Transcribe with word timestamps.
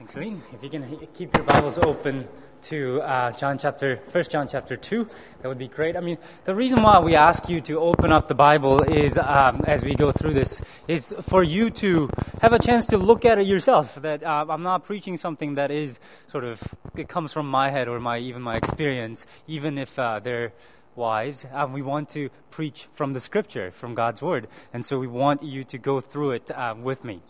Thanks. 0.00 0.16
If 0.54 0.64
you 0.64 0.70
can 0.70 1.06
keep 1.12 1.36
your 1.36 1.44
Bibles 1.44 1.76
open 1.76 2.26
to 2.62 3.02
uh, 3.02 3.32
John 3.32 3.58
chapter, 3.58 3.98
First 3.98 4.30
John 4.30 4.48
chapter 4.48 4.74
two, 4.74 5.06
that 5.42 5.48
would 5.48 5.58
be 5.58 5.68
great. 5.68 5.94
I 5.94 6.00
mean, 6.00 6.16
the 6.44 6.54
reason 6.54 6.80
why 6.80 7.00
we 7.00 7.16
ask 7.16 7.50
you 7.50 7.60
to 7.60 7.78
open 7.78 8.10
up 8.10 8.26
the 8.26 8.34
Bible 8.34 8.80
is, 8.82 9.18
um, 9.18 9.60
as 9.66 9.84
we 9.84 9.94
go 9.94 10.10
through 10.10 10.32
this, 10.32 10.62
is 10.88 11.14
for 11.20 11.42
you 11.42 11.68
to 11.84 12.08
have 12.40 12.54
a 12.54 12.58
chance 12.58 12.86
to 12.86 12.96
look 12.96 13.26
at 13.26 13.38
it 13.38 13.46
yourself. 13.46 13.96
That 13.96 14.22
uh, 14.24 14.46
I'm 14.48 14.62
not 14.62 14.84
preaching 14.84 15.18
something 15.18 15.56
that 15.56 15.70
is 15.70 15.98
sort 16.28 16.44
of 16.44 16.62
it 16.96 17.10
comes 17.10 17.34
from 17.34 17.50
my 17.50 17.68
head 17.68 17.86
or 17.86 18.00
my 18.00 18.16
even 18.20 18.40
my 18.40 18.56
experience, 18.56 19.26
even 19.46 19.76
if 19.76 19.98
uh, 19.98 20.18
they're 20.18 20.54
wise. 20.96 21.46
Um, 21.52 21.74
we 21.74 21.82
want 21.82 22.08
to 22.10 22.30
preach 22.48 22.88
from 22.92 23.12
the 23.12 23.20
Scripture, 23.20 23.70
from 23.70 23.92
God's 23.92 24.22
Word, 24.22 24.48
and 24.72 24.82
so 24.82 24.98
we 24.98 25.08
want 25.08 25.42
you 25.42 25.62
to 25.64 25.76
go 25.76 26.00
through 26.00 26.30
it 26.30 26.50
uh, 26.52 26.74
with 26.74 27.04
me. 27.04 27.20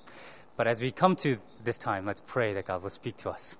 But 0.61 0.67
as 0.67 0.83
we 0.83 0.91
come 0.91 1.17
to 1.17 1.39
this 1.65 1.79
time, 1.79 2.05
let's 2.05 2.21
pray 2.21 2.53
that 2.53 2.67
God 2.67 2.83
will 2.83 2.91
speak 2.91 3.17
to 3.25 3.31
us. 3.31 3.57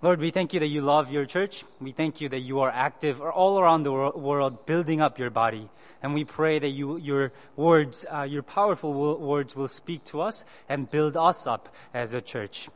Lord, 0.00 0.20
we 0.20 0.30
thank 0.30 0.54
you 0.54 0.60
that 0.60 0.68
you 0.68 0.80
love 0.80 1.10
your 1.10 1.24
church. 1.24 1.64
We 1.80 1.90
thank 1.90 2.20
you 2.20 2.28
that 2.28 2.38
you 2.38 2.60
are 2.60 2.70
active 2.70 3.20
all 3.20 3.58
around 3.58 3.82
the 3.82 3.90
world 3.90 4.64
building 4.64 5.00
up 5.00 5.18
your 5.18 5.30
body. 5.30 5.68
And 6.04 6.14
we 6.14 6.24
pray 6.24 6.60
that 6.60 6.68
you, 6.68 6.98
your 6.98 7.32
words, 7.56 8.06
uh, 8.14 8.22
your 8.22 8.44
powerful 8.44 8.92
words 9.18 9.56
will 9.56 9.66
speak 9.66 10.04
to 10.04 10.20
us 10.20 10.44
and 10.68 10.88
build 10.88 11.16
us 11.16 11.48
up 11.48 11.74
as 11.92 12.14
a 12.14 12.20
church. 12.20 12.68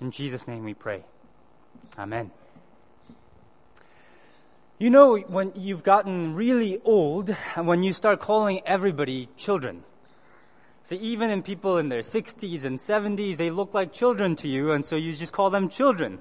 In 0.00 0.10
Jesus' 0.10 0.48
name 0.48 0.64
we 0.64 0.72
pray. 0.72 1.04
Amen. 1.98 2.30
You 4.78 4.88
know, 4.88 5.18
when 5.18 5.52
you've 5.54 5.82
gotten 5.82 6.34
really 6.34 6.80
old, 6.82 7.28
when 7.56 7.82
you 7.82 7.92
start 7.92 8.20
calling 8.20 8.62
everybody 8.64 9.28
children. 9.36 9.84
So 10.88 10.94
even 10.94 11.28
in 11.28 11.42
people 11.42 11.76
in 11.76 11.90
their 11.90 12.00
60s 12.00 12.64
and 12.64 12.78
70s, 12.78 13.36
they 13.36 13.50
look 13.50 13.74
like 13.74 13.92
children 13.92 14.34
to 14.36 14.48
you, 14.48 14.72
and 14.72 14.82
so 14.82 14.96
you 14.96 15.14
just 15.14 15.34
call 15.34 15.50
them 15.50 15.68
children. 15.68 16.18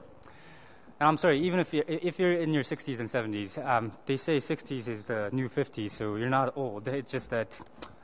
And 1.00 1.08
I'm 1.08 1.16
sorry, 1.16 1.40
even 1.40 1.62
if 1.62 1.74
you're, 1.74 1.86
if 1.88 2.20
you're 2.20 2.34
in 2.34 2.52
your 2.52 2.64
60s 2.64 3.00
and 3.00 3.08
70s, 3.08 3.66
um, 3.66 3.94
they 4.08 4.18
say 4.18 4.40
60s 4.40 4.90
is 4.90 5.04
the 5.04 5.30
new 5.32 5.48
50s, 5.48 5.92
so 5.92 6.18
you're 6.18 6.28
not 6.28 6.58
old. 6.58 6.86
It's 7.00 7.10
just 7.10 7.30
that. 7.30 7.58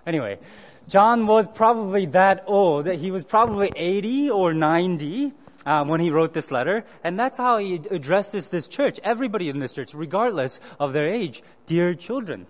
Anyway, 0.07 0.39
John 0.87 1.27
was 1.27 1.49
probably 1.49 2.05
that 2.05 2.45
old. 2.47 2.87
He 2.87 3.11
was 3.11 3.25
probably 3.25 3.73
80 3.75 4.29
or 4.29 4.53
90 4.53 5.33
um, 5.65 5.89
when 5.89 5.99
he 5.99 6.11
wrote 6.11 6.31
this 6.31 6.49
letter, 6.49 6.85
and 7.03 7.19
that's 7.19 7.37
how 7.37 7.57
he 7.57 7.75
addresses 7.91 8.51
this 8.51 8.69
church, 8.69 9.01
everybody 9.03 9.49
in 9.49 9.59
this 9.59 9.73
church, 9.73 9.93
regardless 9.93 10.61
of 10.79 10.93
their 10.93 11.09
age. 11.09 11.43
Dear 11.65 11.93
children, 11.93 12.47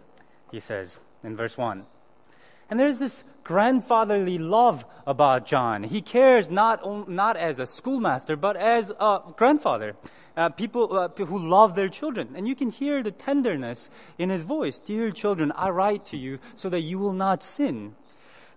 he 0.51 0.59
says 0.59 0.99
in 1.23 1.35
verse 1.35 1.57
1. 1.57 1.87
And 2.73 2.79
there's 2.79 2.97
this 2.97 3.23
grandfatherly 3.43 4.39
love 4.39 4.83
about 5.05 5.45
John. 5.45 5.83
He 5.83 6.01
cares 6.01 6.49
not, 6.49 7.07
not 7.07 7.37
as 7.37 7.59
a 7.59 7.67
schoolmaster, 7.67 8.35
but 8.35 8.57
as 8.57 8.91
a 8.99 9.19
grandfather. 9.37 9.95
Uh, 10.35 10.49
people 10.49 10.97
uh, 10.97 11.07
who 11.09 11.37
love 11.37 11.75
their 11.75 11.87
children. 11.87 12.29
And 12.35 12.47
you 12.47 12.55
can 12.55 12.71
hear 12.71 13.03
the 13.03 13.11
tenderness 13.11 13.91
in 14.17 14.31
his 14.31 14.41
voice. 14.41 14.79
Dear 14.79 15.11
children, 15.11 15.51
I 15.55 15.69
write 15.69 16.03
to 16.05 16.17
you 16.17 16.39
so 16.55 16.67
that 16.69 16.79
you 16.79 16.97
will 16.97 17.13
not 17.13 17.43
sin. 17.43 17.93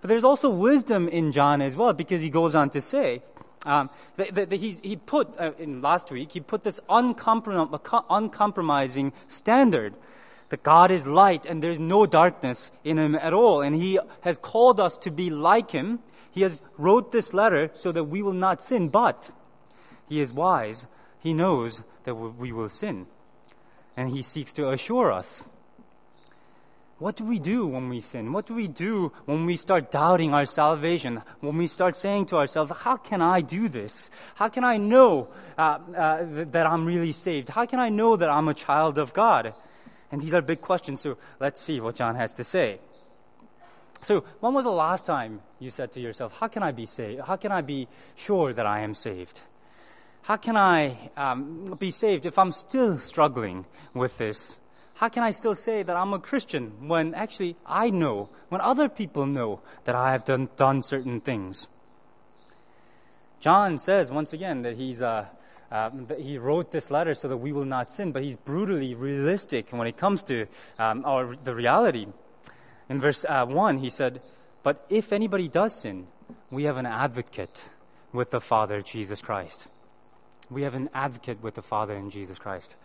But 0.01 0.09
there's 0.09 0.25
also 0.25 0.49
wisdom 0.49 1.09
in 1.09 1.31
John 1.31 1.61
as 1.61 1.77
well, 1.77 1.93
because 1.93 2.23
he 2.23 2.31
goes 2.31 2.55
on 2.55 2.71
to 2.71 2.81
say, 2.81 3.21
um, 3.67 3.91
that, 4.17 4.35
that, 4.35 4.49
that 4.49 4.57
he 4.57 4.97
put, 4.97 5.39
uh, 5.39 5.53
in 5.59 5.83
last 5.83 6.11
week, 6.11 6.33
he 6.33 6.41
put 6.41 6.63
this 6.63 6.81
uncomprom- 6.89 8.05
uncompromising 8.09 9.13
standard 9.29 9.93
that 10.49 10.63
God 10.63 10.91
is 10.91 11.07
light 11.07 11.47
and 11.47 11.63
there's 11.63 11.81
no 11.81 12.07
darkness 12.07 12.71
in 12.85 12.99
him 12.99 13.15
at 13.15 13.33
all. 13.33 13.61
And 13.61 13.77
he 13.77 13.99
has 14.21 14.39
called 14.39 14.81
us 14.81 14.99
to 14.99 15.11
be 15.11 15.31
like 15.31 15.71
him. 15.71 16.01
He 16.31 16.43
has 16.43 16.63
wrote 16.77 17.13
this 17.13 17.33
letter 17.35 17.71
so 17.75 17.93
that 17.93 18.05
we 18.05 18.23
will 18.23 18.33
not 18.33 18.63
sin, 18.63 18.89
but 18.89 19.31
he 20.09 20.21
is 20.21 20.33
wise. 20.33 20.87
He 21.19 21.35
knows 21.35 21.83
that 22.05 22.15
we 22.15 22.53
will 22.53 22.69
sin. 22.69 23.07
And 23.97 24.11
he 24.11 24.23
seeks 24.23 24.53
to 24.55 24.71
assure 24.71 25.11
us. 25.11 25.43
What 26.99 27.17
do 27.17 27.25
we 27.25 27.39
do 27.39 27.67
when 27.67 27.91
we 27.91 28.01
sin? 28.01 28.33
What 28.33 28.47
do 28.47 28.55
we 28.55 28.69
do 28.69 29.13
when 29.27 29.45
we 29.45 29.57
start 29.57 29.91
doubting 29.91 30.33
our 30.33 30.47
salvation? 30.47 31.23
When 31.41 31.59
we 31.59 31.67
start 31.67 31.95
saying 31.95 32.27
to 32.27 32.37
ourselves, 32.37 32.73
How 32.75 32.97
can 32.97 33.21
I 33.21 33.43
do 33.43 33.69
this? 33.69 34.11
How 34.35 34.49
can 34.49 34.65
I 34.65 34.79
know 34.79 35.29
uh, 35.59 35.79
uh, 35.95 36.25
that 36.53 36.67
I'm 36.67 36.87
really 36.87 37.13
saved? 37.13 37.51
How 37.51 37.67
can 37.67 37.81
I 37.81 37.91
know 37.91 38.17
that 38.17 38.31
I'm 38.31 38.49
a 38.49 38.55
child 38.55 38.97
of 38.97 39.13
God? 39.13 39.53
And 40.11 40.23
these 40.23 40.35
are 40.35 40.43
big 40.43 40.61
questions, 40.61 41.01
so 41.01 41.19
let's 41.41 41.61
see 41.61 41.81
what 41.81 41.97
John 41.97 42.15
has 42.15 42.33
to 42.35 42.45
say. 42.45 42.79
So, 44.03 44.25
when 44.41 44.55
was 44.55 44.65
the 44.65 44.71
last 44.71 45.05
time 45.05 45.41
you 45.59 45.71
said 45.71 45.91
to 45.93 46.01
yourself, 46.01 46.39
How 46.39 46.49
can 46.49 46.63
I 46.63 46.71
be 46.71 46.87
saved? 46.87 47.23
How 47.23 47.37
can 47.37 47.51
I 47.51 47.63
be 47.63 47.89
sure 48.15 48.53
that 48.53 48.67
I 48.67 48.81
am 48.81 48.95
saved? 48.95 49.41
How 50.23 50.37
can 50.37 50.57
I 50.57 51.11
um, 51.17 51.77
be 51.79 51.91
saved 51.91 52.27
if 52.27 52.39
I'm 52.39 52.53
still 52.53 52.99
struggling 52.99 53.65
with 53.95 54.19
this? 54.19 54.59
How 54.95 55.09
can 55.09 55.23
I 55.23 55.31
still 55.31 55.55
say 55.55 55.83
that 55.83 55.95
I'm 55.95 56.13
a 56.13 56.19
Christian 56.19 56.89
when 56.89 57.15
actually 57.15 57.57
I 57.67 57.91
know, 57.91 58.31
when 58.49 58.61
other 58.61 58.89
people 58.89 59.27
know 59.27 59.61
that 59.85 59.95
I 59.95 60.13
have 60.13 60.25
done, 60.25 60.49
done 60.57 60.83
certain 60.83 61.21
things? 61.21 61.69
John 63.41 63.79
says 63.79 64.11
once 64.11 64.33
again 64.33 64.63
that 64.63 64.77
he's 64.77 65.03
a, 65.03 65.31
um, 65.71 66.07
he 66.19 66.39
wrote 66.39 66.71
this 66.71 66.91
letter 66.91 67.15
so 67.15 67.29
that 67.29 67.39
we 67.39 67.53
will 67.53 67.65
not 67.65 67.91
sin, 67.91 68.13
but 68.13 68.23
he's 68.23 68.37
brutally 68.37 68.95
realistic 68.95 69.69
when 69.71 69.87
it 69.87 69.97
comes 69.97 70.23
to 70.25 70.47
um, 70.79 71.05
our, 71.05 71.37
the 71.37 71.55
reality. 71.55 72.07
In 72.89 73.01
verse 73.01 73.25
uh, 73.29 73.45
1, 73.45 73.79
he 73.79 73.91
said, 73.91 74.23
But 74.63 74.87
if 74.89 75.13
anybody 75.13 75.49
does 75.49 75.81
sin, 75.81 76.07
we 76.51 76.65
have 76.65 76.77
an 76.77 76.87
advocate 76.87 77.71
with 78.13 78.31
the 78.31 78.41
Father, 78.41 78.81
Jesus 78.81 79.21
Christ. 79.21 79.69
We 80.51 80.63
have 80.63 80.75
an 80.75 80.89
advocate 80.95 81.43
with 81.43 81.55
the 81.55 81.63
Father 81.63 81.95
in 81.95 82.11
Jesus 82.11 82.39
Christ. 82.39 82.77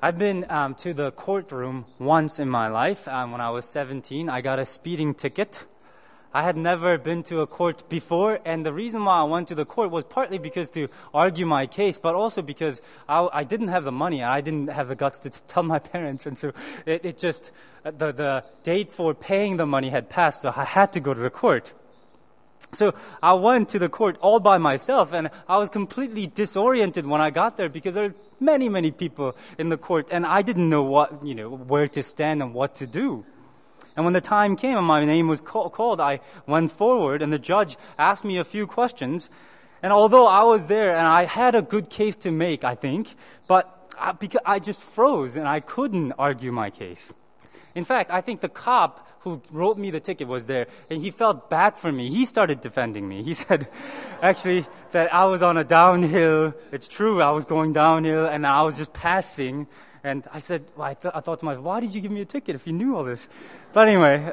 I've 0.00 0.18
been 0.18 0.46
um, 0.48 0.74
to 0.76 0.92
the 0.92 1.10
courtroom 1.10 1.86
once 1.98 2.38
in 2.38 2.48
my 2.48 2.68
life. 2.68 3.08
Um, 3.08 3.32
when 3.32 3.40
I 3.40 3.50
was 3.50 3.64
17, 3.64 4.28
I 4.28 4.42
got 4.42 4.58
a 4.58 4.64
speeding 4.64 5.14
ticket 5.14 5.64
I 6.32 6.42
had 6.42 6.56
never 6.56 6.98
been 6.98 7.22
to 7.24 7.40
a 7.40 7.46
court 7.46 7.88
before, 7.88 8.38
and 8.44 8.64
the 8.64 8.72
reason 8.72 9.04
why 9.04 9.18
I 9.18 9.22
went 9.22 9.48
to 9.48 9.54
the 9.54 9.64
court 9.64 9.90
was 9.90 10.04
partly 10.04 10.38
because 10.38 10.68
to 10.70 10.88
argue 11.14 11.46
my 11.46 11.66
case, 11.66 11.98
but 11.98 12.14
also 12.14 12.42
because 12.42 12.82
I, 13.08 13.28
I 13.32 13.44
didn't 13.44 13.68
have 13.68 13.84
the 13.84 13.92
money 13.92 14.20
and 14.20 14.30
I 14.30 14.42
didn't 14.42 14.68
have 14.68 14.88
the 14.88 14.94
guts 14.94 15.20
to 15.20 15.30
t- 15.30 15.40
tell 15.48 15.62
my 15.62 15.78
parents, 15.94 16.26
and 16.26 16.36
so 16.36 16.52
it, 16.84 17.04
it 17.04 17.18
just 17.18 17.52
uh, 17.84 17.92
the 17.92 18.12
the 18.12 18.44
date 18.62 18.92
for 18.92 19.14
paying 19.14 19.56
the 19.56 19.66
money 19.66 19.88
had 19.88 20.10
passed, 20.10 20.42
so 20.42 20.52
I 20.54 20.64
had 20.64 20.92
to 20.92 21.00
go 21.00 21.14
to 21.14 21.20
the 21.20 21.30
court. 21.30 21.72
So 22.72 22.94
I 23.22 23.32
went 23.32 23.70
to 23.70 23.78
the 23.78 23.88
court 23.88 24.18
all 24.20 24.40
by 24.40 24.58
myself, 24.58 25.14
and 25.14 25.30
I 25.48 25.56
was 25.56 25.70
completely 25.70 26.26
disoriented 26.26 27.06
when 27.06 27.22
I 27.22 27.30
got 27.30 27.56
there 27.56 27.70
because 27.70 27.94
there 27.94 28.04
are 28.04 28.14
many, 28.40 28.68
many 28.68 28.90
people 28.90 29.34
in 29.56 29.70
the 29.70 29.78
court, 29.78 30.08
and 30.10 30.26
I 30.26 30.42
didn't 30.42 30.68
know 30.68 30.82
what 30.82 31.24
you 31.24 31.34
know 31.34 31.48
where 31.48 31.88
to 31.88 32.02
stand 32.02 32.42
and 32.42 32.52
what 32.52 32.74
to 32.76 32.86
do. 32.86 33.24
And 33.96 34.04
when 34.04 34.14
the 34.14 34.20
time 34.20 34.56
came 34.56 34.76
and 34.76 34.86
my 34.86 35.04
name 35.04 35.26
was 35.26 35.40
called, 35.40 36.00
I 36.00 36.20
went 36.46 36.70
forward 36.70 37.20
and 37.20 37.32
the 37.32 37.38
judge 37.38 37.76
asked 37.98 38.24
me 38.24 38.38
a 38.38 38.44
few 38.44 38.66
questions. 38.66 39.28
And 39.82 39.92
although 39.92 40.26
I 40.26 40.42
was 40.44 40.66
there 40.66 40.96
and 40.96 41.06
I 41.06 41.24
had 41.24 41.54
a 41.54 41.62
good 41.62 41.90
case 41.90 42.16
to 42.18 42.30
make, 42.30 42.64
I 42.64 42.74
think, 42.74 43.14
but 43.46 43.92
I, 43.98 44.12
because 44.12 44.40
I 44.44 44.58
just 44.58 44.80
froze 44.80 45.36
and 45.36 45.48
I 45.48 45.60
couldn't 45.60 46.12
argue 46.12 46.52
my 46.52 46.70
case. 46.70 47.12
In 47.74 47.84
fact, 47.84 48.10
I 48.10 48.20
think 48.20 48.40
the 48.40 48.48
cop 48.48 49.06
who 49.20 49.42
wrote 49.50 49.78
me 49.78 49.90
the 49.90 50.00
ticket 50.00 50.28
was 50.28 50.46
there 50.46 50.66
and 50.90 51.00
he 51.00 51.10
felt 51.10 51.50
bad 51.50 51.78
for 51.78 51.92
me. 51.92 52.10
He 52.10 52.24
started 52.24 52.60
defending 52.60 53.08
me. 53.08 53.22
He 53.22 53.34
said, 53.44 53.68
actually, 54.22 54.66
that 54.92 55.12
I 55.12 55.24
was 55.26 55.42
on 55.42 55.56
a 55.56 55.64
downhill. 55.64 56.54
It's 56.72 56.88
true, 56.88 57.20
I 57.22 57.30
was 57.30 57.44
going 57.44 57.72
downhill 57.72 58.26
and 58.26 58.46
I 58.46 58.62
was 58.62 58.78
just 58.78 58.92
passing 58.92 59.66
and 60.04 60.26
I 60.32 60.40
said, 60.40 60.64
well, 60.76 60.88
I, 60.88 60.94
th- 60.94 61.14
I 61.14 61.20
thought 61.20 61.40
to 61.40 61.44
myself, 61.44 61.64
why 61.64 61.80
did 61.80 61.94
you 61.94 62.00
give 62.00 62.10
me 62.10 62.20
a 62.20 62.24
ticket 62.24 62.54
if 62.54 62.66
you 62.66 62.72
knew 62.72 62.96
all 62.96 63.04
this? 63.04 63.28
But 63.72 63.88
anyway, 63.88 64.32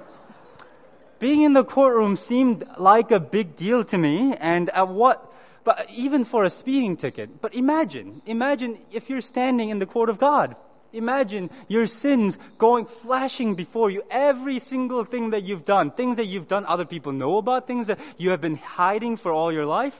being 1.20 1.42
in 1.42 1.54
the 1.54 1.64
courtroom 1.64 2.16
seemed 2.16 2.64
like 2.78 3.12
a 3.12 3.20
big 3.20 3.56
deal 3.56 3.84
to 3.86 3.98
me. 3.98 4.36
And 4.40 4.70
at 4.70 4.88
what, 4.88 5.34
but 5.64 5.90
even 5.90 6.24
for 6.24 6.44
a 6.44 6.50
speeding 6.50 6.98
ticket. 6.98 7.42
But 7.42 7.56
imagine, 7.56 8.22
imagine 8.26 8.80
if 8.92 9.10
you're 9.10 9.22
standing 9.22 9.70
in 9.70 9.80
the 9.80 9.86
court 9.86 10.10
of 10.10 10.18
God. 10.18 10.56
Imagine 10.94 11.50
your 11.68 11.88
sins 11.88 12.38
going 12.58 12.86
flashing 12.86 13.56
before 13.56 13.90
you. 13.90 14.04
Every 14.10 14.60
single 14.60 15.04
thing 15.04 15.32
that 15.32 15.44
you've 15.44 15.66
done, 15.66 15.92
things 15.92 16.18
that 16.18 16.26
you've 16.26 16.48
done 16.48 16.66
other 16.66 16.86
people 16.86 17.12
know 17.12 17.38
about, 17.38 17.68
things 17.68 17.88
that 17.88 18.00
you 18.18 18.30
have 18.30 18.40
been 18.40 18.56
hiding 18.56 19.18
for 19.18 19.32
all 19.32 19.52
your 19.52 19.66
life. 19.66 20.00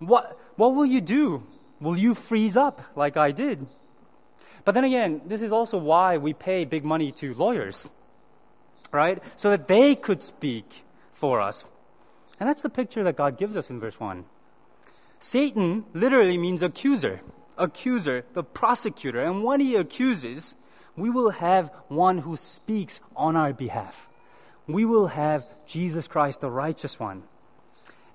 What, 0.00 0.36
what 0.56 0.74
will 0.74 0.86
you 0.86 1.00
do? 1.00 1.44
Will 1.80 1.96
you 1.96 2.14
freeze 2.14 2.56
up 2.56 2.80
like 2.96 3.16
I 3.16 3.30
did? 3.30 3.66
But 4.64 4.72
then 4.72 4.84
again, 4.84 5.22
this 5.26 5.42
is 5.42 5.52
also 5.52 5.78
why 5.78 6.18
we 6.18 6.34
pay 6.34 6.64
big 6.64 6.84
money 6.84 7.12
to 7.12 7.34
lawyers, 7.34 7.88
right? 8.92 9.22
So 9.36 9.50
that 9.50 9.68
they 9.68 9.94
could 9.94 10.22
speak 10.22 10.84
for 11.12 11.40
us. 11.40 11.64
And 12.38 12.48
that's 12.48 12.62
the 12.62 12.70
picture 12.70 13.02
that 13.04 13.16
God 13.16 13.38
gives 13.38 13.56
us 13.56 13.70
in 13.70 13.80
verse 13.80 13.98
1. 13.98 14.24
Satan 15.18 15.84
literally 15.92 16.36
means 16.36 16.62
accuser, 16.62 17.20
accuser, 17.56 18.24
the 18.32 18.42
prosecutor. 18.42 19.20
And 19.20 19.44
when 19.44 19.60
he 19.60 19.76
accuses, 19.76 20.56
we 20.96 21.10
will 21.10 21.30
have 21.30 21.70
one 21.88 22.18
who 22.18 22.36
speaks 22.36 23.00
on 23.14 23.36
our 23.36 23.52
behalf. 23.52 24.08
We 24.66 24.84
will 24.84 25.08
have 25.08 25.44
Jesus 25.66 26.06
Christ, 26.06 26.40
the 26.40 26.50
righteous 26.50 26.98
one. 26.98 27.22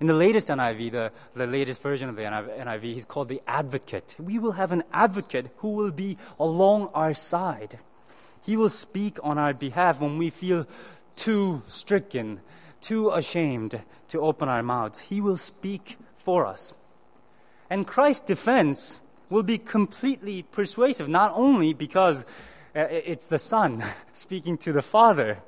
In 0.00 0.06
the 0.06 0.14
latest 0.14 0.48
NIV, 0.48 0.92
the, 0.92 1.12
the 1.34 1.46
latest 1.46 1.82
version 1.82 2.08
of 2.08 2.14
the 2.14 2.22
NIV, 2.22 2.82
he's 2.82 3.04
called 3.04 3.28
the 3.28 3.42
advocate. 3.46 4.14
We 4.18 4.38
will 4.38 4.52
have 4.52 4.70
an 4.70 4.84
advocate 4.92 5.50
who 5.56 5.70
will 5.70 5.90
be 5.90 6.16
along 6.38 6.90
our 6.94 7.14
side. 7.14 7.80
He 8.42 8.56
will 8.56 8.68
speak 8.68 9.18
on 9.24 9.38
our 9.38 9.52
behalf 9.52 10.00
when 10.00 10.16
we 10.16 10.30
feel 10.30 10.66
too 11.16 11.62
stricken, 11.66 12.40
too 12.80 13.10
ashamed 13.10 13.82
to 14.08 14.20
open 14.20 14.48
our 14.48 14.62
mouths. 14.62 15.00
He 15.00 15.20
will 15.20 15.36
speak 15.36 15.98
for 16.16 16.46
us. 16.46 16.74
And 17.68 17.86
Christ's 17.86 18.24
defense 18.24 19.00
will 19.28 19.42
be 19.42 19.58
completely 19.58 20.42
persuasive, 20.42 21.08
not 21.08 21.32
only 21.34 21.74
because 21.74 22.24
uh, 22.74 22.86
it's 22.90 23.26
the 23.26 23.38
Son 23.38 23.84
speaking 24.12 24.56
to 24.58 24.72
the 24.72 24.82
Father, 24.82 25.38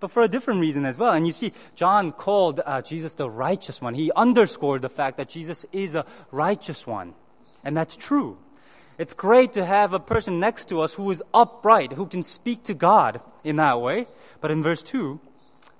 but 0.00 0.10
for 0.10 0.22
a 0.22 0.28
different 0.28 0.60
reason 0.60 0.84
as 0.84 0.98
well. 0.98 1.12
And 1.12 1.26
you 1.26 1.32
see, 1.32 1.52
John 1.74 2.12
called 2.12 2.60
uh, 2.64 2.82
Jesus 2.82 3.14
the 3.14 3.30
righteous 3.30 3.80
one. 3.80 3.94
He 3.94 4.10
underscored 4.16 4.82
the 4.82 4.88
fact 4.88 5.18
that 5.18 5.28
Jesus 5.28 5.66
is 5.72 5.94
a 5.94 6.06
righteous 6.30 6.86
one. 6.86 7.14
And 7.62 7.76
that's 7.76 7.96
true. 7.96 8.38
It's 8.98 9.14
great 9.14 9.52
to 9.54 9.64
have 9.64 9.92
a 9.92 10.00
person 10.00 10.40
next 10.40 10.68
to 10.68 10.80
us 10.80 10.94
who 10.94 11.10
is 11.10 11.22
upright, 11.32 11.92
who 11.92 12.06
can 12.06 12.22
speak 12.22 12.64
to 12.64 12.74
God 12.74 13.20
in 13.44 13.56
that 13.56 13.80
way. 13.80 14.06
But 14.40 14.50
in 14.50 14.62
verse 14.62 14.82
2, 14.82 15.20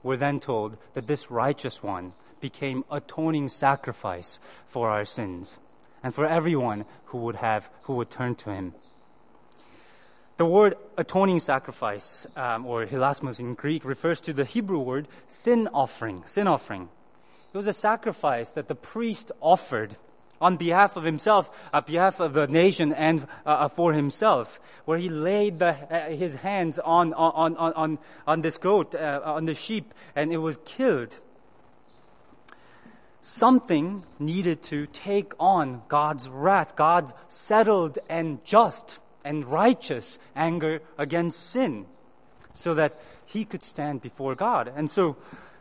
we're 0.02 0.16
then 0.16 0.40
told 0.40 0.76
that 0.94 1.06
this 1.06 1.30
righteous 1.30 1.82
one 1.82 2.14
became 2.40 2.84
atoning 2.90 3.48
sacrifice 3.48 4.38
for 4.66 4.88
our 4.88 5.04
sins 5.04 5.58
and 6.02 6.14
for 6.14 6.26
everyone 6.26 6.84
who 7.06 7.18
would 7.18 7.36
have 7.36 7.68
who 7.82 7.94
would 7.96 8.10
turn 8.10 8.34
to 8.36 8.50
him. 8.50 8.74
The 10.40 10.46
word 10.46 10.76
atoning 10.96 11.40
sacrifice, 11.40 12.26
um, 12.34 12.64
or 12.64 12.86
hilasmos 12.86 13.38
in 13.38 13.52
Greek, 13.52 13.84
refers 13.84 14.22
to 14.22 14.32
the 14.32 14.46
Hebrew 14.46 14.78
word 14.78 15.06
sin 15.26 15.68
offering. 15.74 16.22
Sin 16.24 16.46
offering. 16.46 16.88
It 17.52 17.56
was 17.58 17.66
a 17.66 17.74
sacrifice 17.74 18.50
that 18.52 18.66
the 18.66 18.74
priest 18.74 19.30
offered 19.42 19.96
on 20.40 20.56
behalf 20.56 20.96
of 20.96 21.04
himself, 21.04 21.50
on 21.74 21.84
behalf 21.84 22.20
of 22.20 22.32
the 22.32 22.46
nation, 22.46 22.90
and 22.94 23.26
uh, 23.44 23.50
uh 23.50 23.68
for 23.68 23.92
himself, 23.92 24.58
where 24.86 24.96
he 24.96 25.10
laid 25.10 25.58
the, 25.58 25.76
uh, 25.94 26.08
his 26.08 26.36
hands 26.36 26.78
on, 26.78 27.12
on, 27.12 27.54
on, 27.56 27.74
on, 27.74 27.98
on 28.26 28.40
this 28.40 28.56
goat, 28.56 28.94
uh, 28.94 29.20
on 29.22 29.44
the 29.44 29.54
sheep, 29.54 29.92
and 30.16 30.32
it 30.32 30.38
was 30.38 30.58
killed. 30.64 31.18
Something 33.20 34.04
needed 34.18 34.62
to 34.62 34.86
take 34.86 35.34
on 35.38 35.82
God's 35.88 36.30
wrath, 36.30 36.76
God's 36.76 37.12
settled 37.28 37.98
and 38.08 38.42
just 38.42 39.00
and 39.24 39.44
righteous 39.44 40.18
anger 40.34 40.82
against 40.98 41.50
sin 41.50 41.86
so 42.54 42.74
that 42.74 42.98
he 43.26 43.44
could 43.44 43.62
stand 43.62 44.02
before 44.02 44.34
God. 44.34 44.72
And 44.74 44.90
so 44.90 45.16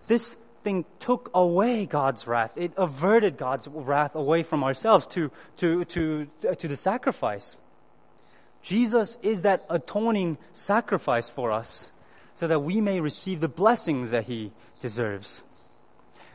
this 0.08 0.36
thing 0.64 0.86
took 1.00 1.30
away 1.34 1.86
God's 1.86 2.28
wrath. 2.28 2.52
It 2.56 2.74
averted 2.78 3.38
God's 3.38 3.68
wrath 3.68 4.16
away 4.16 4.44
from 4.44 4.64
ourselves 4.64 5.08
to, 5.08 5.32
to, 5.58 5.86
to, 5.86 6.28
to 6.58 6.68
the 6.68 6.78
sacrifice. 6.78 7.58
Jesus 8.62 9.18
is 9.22 9.42
that 9.42 9.66
atoning 9.70 10.38
sacrifice 10.54 11.30
for 11.30 11.52
us 11.52 11.92
so 12.34 12.48
that 12.48 12.60
we 12.60 12.82
may 12.82 13.02
receive 13.02 13.40
the 13.40 13.50
blessings 13.50 14.12
that 14.12 14.26
he 14.26 14.52
deserves. 14.82 15.44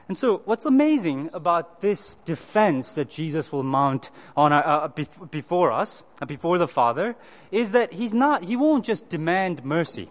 And 0.07 0.19
so, 0.19 0.43
what's 0.45 0.67
amazing 0.67 1.31
about 1.33 1.81
this 1.81 2.17
defense 2.27 2.93
that 2.93 3.09
Jesus 3.09 3.51
will 3.51 3.63
mount 3.63 4.11
on 4.37 4.53
our, 4.53 4.65
uh, 4.65 4.89
before 5.31 5.73
us, 5.73 6.03
uh, 6.21 6.27
before 6.27 6.59
the 6.59 6.69
Father, 6.69 7.17
is 7.51 7.71
that 7.71 7.95
he's 7.95 8.13
not, 8.13 8.45
he 8.45 8.55
won't 8.55 8.85
just 8.85 9.09
demand 9.09 9.65
mercy. 9.65 10.11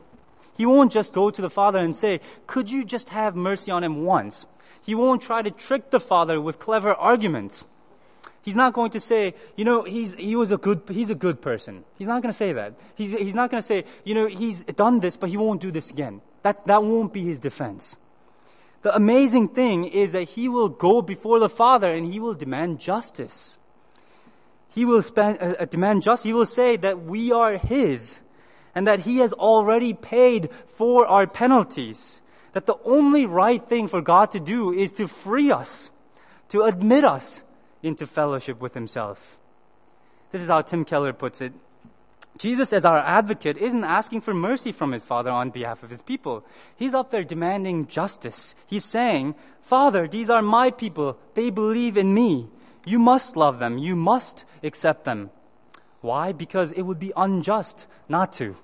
He 0.58 0.66
won't 0.66 0.92
just 0.92 1.14
go 1.14 1.30
to 1.30 1.42
the 1.42 1.50
Father 1.50 1.80
and 1.80 1.96
say, 1.96 2.22
Could 2.48 2.72
you 2.72 2.84
just 2.86 3.10
have 3.10 3.36
mercy 3.36 3.70
on 3.70 3.84
him 3.84 4.04
once? 4.04 4.48
He 4.82 4.96
won't 4.96 5.22
try 5.22 5.44
to 5.44 5.52
trick 5.52 5.92
the 5.92 6.00
Father 6.00 6.42
with 6.42 6.58
clever 6.58 6.94
arguments. 6.96 7.64
He's 8.42 8.58
not 8.58 8.74
going 8.74 8.92
to 8.92 9.00
say, 9.00 9.36
you 9.56 9.64
know, 9.64 9.84
he's, 9.84 10.16
he 10.16 10.36
was 10.36 10.52
a 10.52 10.58
good, 10.58 10.82
he's 10.90 11.10
a 11.10 11.16
good 11.16 11.42
person. 11.42 11.86
He's 11.98 12.10
not 12.10 12.22
going 12.22 12.32
to 12.32 12.38
say 12.38 12.52
that. 12.52 12.74
He's, 12.94 13.18
he's 13.18 13.34
not 13.34 13.50
going 13.50 13.62
to 13.62 13.66
say, 13.66 13.86
you 14.04 14.14
know, 14.14 14.28
he's 14.28 14.64
done 14.66 15.00
this, 15.00 15.16
but 15.16 15.30
he 15.30 15.38
won't 15.38 15.62
do 15.62 15.72
this 15.72 15.92
again. 15.92 16.22
That, 16.42 16.68
that 16.68 16.84
won't 16.84 17.14
be 17.14 17.24
his 17.24 17.40
defense. 17.40 17.96
The 18.84 18.96
amazing 18.96 19.50
thing 19.50 19.86
is 19.86 20.12
that 20.12 20.30
he 20.30 20.50
will 20.50 20.70
go 20.70 21.02
before 21.02 21.40
the 21.40 21.50
Father 21.50 21.90
and 21.90 22.06
he 22.06 22.20
will 22.20 22.34
demand 22.34 22.80
justice. 22.80 23.58
He 24.70 24.84
will 24.84 25.02
spend, 25.02 25.40
uh, 25.42 25.56
uh, 25.60 25.66
demand 25.66 26.04
justice. 26.04 26.26
He 26.26 26.34
will 26.34 26.46
say 26.46 26.76
that 26.78 27.04
we 27.04 27.32
are 27.32 27.58
his 27.58 28.20
and 28.76 28.86
that 28.86 29.02
he 29.02 29.20
has 29.20 29.32
already 29.34 29.94
paid 29.94 30.50
for 30.68 31.08
our 31.08 31.26
penalties. 31.26 32.20
That 32.52 32.66
the 32.66 32.78
only 32.84 33.26
right 33.26 33.64
thing 33.68 33.88
for 33.88 34.02
God 34.02 34.32
to 34.32 34.40
do 34.40 34.74
is 34.74 34.92
to 34.94 35.08
free 35.08 35.50
us, 35.50 35.90
to 36.50 36.64
admit 36.64 37.06
us 37.06 37.44
into 37.82 38.06
fellowship 38.06 38.60
with 38.60 38.74
himself. 38.74 39.40
This 40.32 40.42
is 40.42 40.50
how 40.50 40.62
Tim 40.62 40.84
Keller 40.84 41.14
puts 41.14 41.40
it. 41.40 41.54
Jesus, 42.38 42.74
as 42.74 42.84
our 42.84 42.98
advocate, 42.98 43.58
isn't 43.58 43.84
asking 43.84 44.22
for 44.22 44.34
mercy 44.34 44.72
from 44.72 44.92
his 44.92 45.04
Father 45.04 45.30
on 45.30 45.52
behalf 45.52 45.84
of 45.84 45.90
his 45.90 46.02
people. 46.02 46.44
He's 46.76 46.94
up 46.94 47.12
there 47.12 47.24
demanding 47.24 47.88
justice. 47.88 48.56
He's 48.66 48.86
saying, 48.86 49.36
Father, 49.62 50.08
these 50.08 50.30
are 50.30 50.42
my 50.42 50.72
people. 50.72 51.18
They 51.36 51.52
believe 51.52 51.96
in 51.96 52.14
me. 52.14 52.48
You 52.86 53.00
must 53.00 53.38
love 53.38 53.60
them. 53.60 53.78
You 53.78 53.96
must 53.96 54.46
accept 54.64 55.06
them. 55.06 55.30
Why? 56.02 56.32
Because 56.32 56.72
it 56.72 56.82
would 56.82 57.00
be 57.00 57.14
unjust 57.16 57.88
not 58.10 58.34
to. 58.34 58.58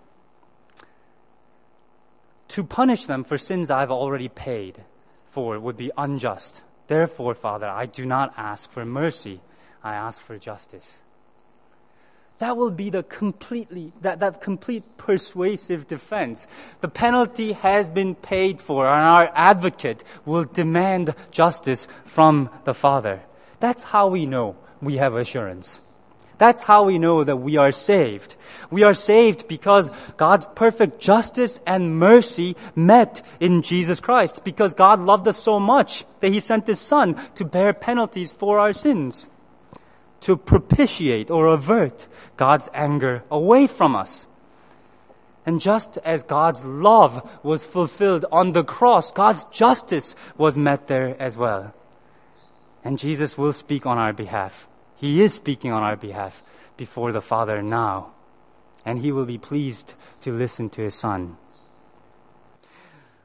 To 2.50 2.64
punish 2.64 3.06
them 3.06 3.24
for 3.24 3.38
sins 3.38 3.70
I've 3.70 3.92
already 3.92 4.28
paid 4.28 4.84
for 5.30 5.60
would 5.60 5.78
be 5.78 5.92
unjust. 5.96 6.64
Therefore, 6.88 7.36
Father, 7.36 7.68
I 7.68 7.86
do 7.86 8.06
not 8.06 8.34
ask 8.36 8.70
for 8.72 8.84
mercy. 8.84 9.42
I 9.84 9.94
ask 9.94 10.22
for 10.22 10.38
justice. 10.38 11.02
That 12.40 12.56
will 12.56 12.72
be 12.72 12.90
the 12.90 13.04
completely, 13.04 13.92
that, 14.02 14.22
that 14.22 14.40
complete 14.40 14.84
persuasive 14.98 15.88
defense. 15.88 16.48
The 16.80 16.88
penalty 16.88 17.52
has 17.52 17.92
been 17.92 18.16
paid 18.16 18.62
for 18.62 18.88
and 18.88 19.04
our 19.04 19.32
advocate 19.36 20.06
will 20.26 20.46
demand 20.46 21.14
justice 21.32 21.88
from 22.06 22.50
the 22.64 22.74
Father. 22.74 23.22
That's 23.60 23.84
how 23.84 24.08
we 24.08 24.26
know 24.26 24.56
we 24.82 24.96
have 24.96 25.16
assurance. 25.16 25.82
That's 26.38 26.64
how 26.64 26.86
we 26.86 26.98
know 26.98 27.26
that 27.26 27.36
we 27.36 27.58
are 27.58 27.74
saved. 27.74 28.38
We 28.72 28.84
are 28.84 28.94
saved 28.94 29.50
because 29.50 29.92
God's 30.16 30.48
perfect 30.48 31.02
justice 31.02 31.60
and 31.68 32.00
mercy 32.00 32.56
met 32.74 33.22
in 33.42 33.62
Jesus 33.62 34.00
Christ. 34.00 34.46
Because 34.46 34.74
God 34.74 35.02
loved 35.02 35.28
us 35.28 35.36
so 35.36 35.60
much 35.60 36.06
that 36.22 36.32
He 36.32 36.40
sent 36.40 36.68
His 36.68 36.80
Son 36.80 37.20
to 37.36 37.44
bear 37.44 37.74
penalties 37.74 38.32
for 38.32 38.60
our 38.60 38.72
sins 38.72 39.28
to 40.22 40.36
propitiate 40.38 41.32
or 41.32 41.48
avert 41.48 42.08
God's 42.38 42.70
anger 42.74 43.24
away 43.32 43.68
from 43.68 43.96
us. 43.96 44.28
And 45.46 45.62
just 45.62 45.98
as 46.04 46.24
God's 46.24 46.66
love 46.66 47.28
was 47.44 47.66
fulfilled 47.66 48.26
on 48.32 48.52
the 48.52 48.64
cross, 48.64 49.12
God's 49.12 49.46
justice 49.46 50.16
was 50.38 50.58
met 50.58 50.88
there 50.88 51.16
as 51.20 51.38
well. 51.38 51.74
And 52.84 53.00
Jesus 53.00 53.38
will 53.38 53.54
speak 53.54 53.86
on 53.86 53.98
our 53.98 54.14
behalf. 54.14 54.68
He 54.96 55.22
is 55.22 55.34
speaking 55.34 55.72
on 55.72 55.82
our 55.82 55.96
behalf 55.96 56.44
before 56.78 57.12
the 57.12 57.22
Father 57.22 57.62
now. 57.62 58.12
And 58.86 59.00
he 59.00 59.12
will 59.12 59.26
be 59.26 59.38
pleased 59.38 59.94
to 60.22 60.32
listen 60.32 60.70
to 60.72 60.82
his 60.82 60.96
Son. 60.96 61.38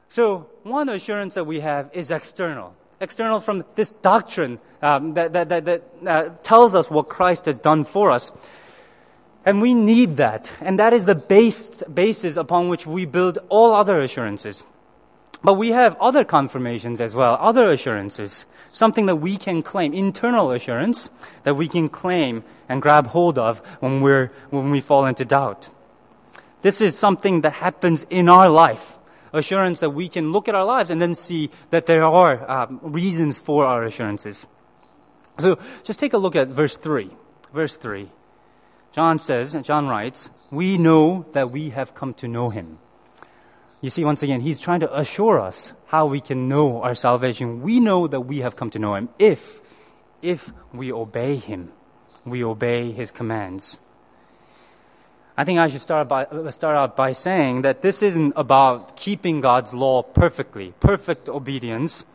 So, 0.09 0.49
one 0.63 0.89
assurance 0.89 1.33
that 1.33 1.45
we 1.45 1.59
have 1.59 1.89
is 1.93 2.11
external 2.11 2.75
external 2.99 3.39
from 3.39 3.65
this 3.75 3.91
doctrine 3.91 4.59
um, 4.81 5.13
that, 5.15 5.33
that, 5.33 5.49
that, 5.49 5.65
that 5.65 5.83
uh, 6.05 6.29
tells 6.43 6.75
us 6.75 6.89
what 6.89 7.09
Christ 7.09 7.45
has 7.45 7.57
done 7.57 7.83
for 7.83 8.11
us. 8.11 8.31
And 9.45 9.61
we 9.61 9.73
need 9.73 10.17
that. 10.17 10.51
And 10.61 10.79
that 10.79 10.93
is 10.93 11.05
the 11.05 11.15
base, 11.15 11.83
basis 11.83 12.35
upon 12.35 12.67
which 12.67 12.87
we 12.87 13.05
build 13.05 13.37
all 13.49 13.73
other 13.73 13.99
assurances. 13.99 14.63
But 15.43 15.53
we 15.53 15.69
have 15.69 15.95
other 16.01 16.23
confirmations 16.23 16.99
as 16.99 17.13
well, 17.13 17.37
other 17.39 17.65
assurances, 17.65 18.47
something 18.71 19.05
that 19.05 19.17
we 19.17 19.37
can 19.37 19.61
claim, 19.61 19.93
internal 19.93 20.49
assurance 20.51 21.11
that 21.43 21.53
we 21.53 21.67
can 21.67 21.87
claim 21.87 22.43
and 22.67 22.81
grab 22.81 23.07
hold 23.07 23.37
of 23.37 23.59
when, 23.79 24.01
we're, 24.01 24.31
when 24.49 24.71
we 24.71 24.81
fall 24.81 25.05
into 25.05 25.23
doubt. 25.23 25.69
This 26.63 26.81
is 26.81 26.97
something 26.97 27.41
that 27.41 27.53
happens 27.53 28.07
in 28.09 28.27
our 28.27 28.49
life 28.49 28.97
assurance 29.35 29.79
that 29.79 29.91
we 29.91 30.07
can 30.07 30.31
look 30.31 30.47
at 30.47 30.55
our 30.55 30.65
lives 30.65 30.89
and 30.89 31.01
then 31.01 31.15
see 31.15 31.49
that 31.69 31.85
there 31.85 32.03
are 32.03 32.49
um, 32.49 32.79
reasons 32.81 33.37
for 33.37 33.65
our 33.65 33.83
assurances. 33.83 34.45
So 35.39 35.59
just 35.83 35.99
take 35.99 36.13
a 36.13 36.17
look 36.17 36.35
at 36.35 36.47
verse 36.47 36.77
3. 36.77 37.09
Verse 37.53 37.77
3. 37.77 38.09
John 38.91 39.19
says, 39.19 39.55
John 39.63 39.87
writes, 39.87 40.29
We 40.51 40.77
know 40.77 41.25
that 41.33 41.51
we 41.51 41.71
have 41.71 41.93
come 41.93 42.13
to 42.15 42.27
know 42.27 42.49
him. 42.49 42.79
You 43.81 43.89
see, 43.89 44.03
once 44.03 44.23
again, 44.23 44.41
he's 44.41 44.59
trying 44.59 44.79
to 44.79 44.97
assure 44.97 45.39
us 45.39 45.73
how 45.87 46.07
we 46.07 46.21
can 46.21 46.47
know 46.47 46.81
our 46.81 46.95
salvation. 46.95 47.61
We 47.61 47.79
know 47.79 48.07
that 48.07 48.21
we 48.21 48.39
have 48.39 48.55
come 48.55 48.69
to 48.71 48.79
know 48.79 48.95
him 48.95 49.09
if, 49.19 49.61
if 50.21 50.51
we 50.73 50.91
obey 50.91 51.35
him, 51.35 51.71
we 52.25 52.43
obey 52.43 52.91
his 52.91 53.11
commands. 53.11 53.77
I 55.37 55.43
think 55.43 55.59
I 55.59 55.67
should 55.67 55.81
start, 55.81 56.07
by, 56.07 56.25
start 56.49 56.75
out 56.75 56.95
by 56.95 57.11
saying 57.11 57.63
that 57.63 57.81
this 57.81 58.01
isn't 58.01 58.33
about 58.35 58.95
keeping 58.95 59.41
God's 59.41 59.73
law 59.73 60.01
perfectly, 60.01 60.73
perfect 60.79 61.27
obedience. 61.27 62.05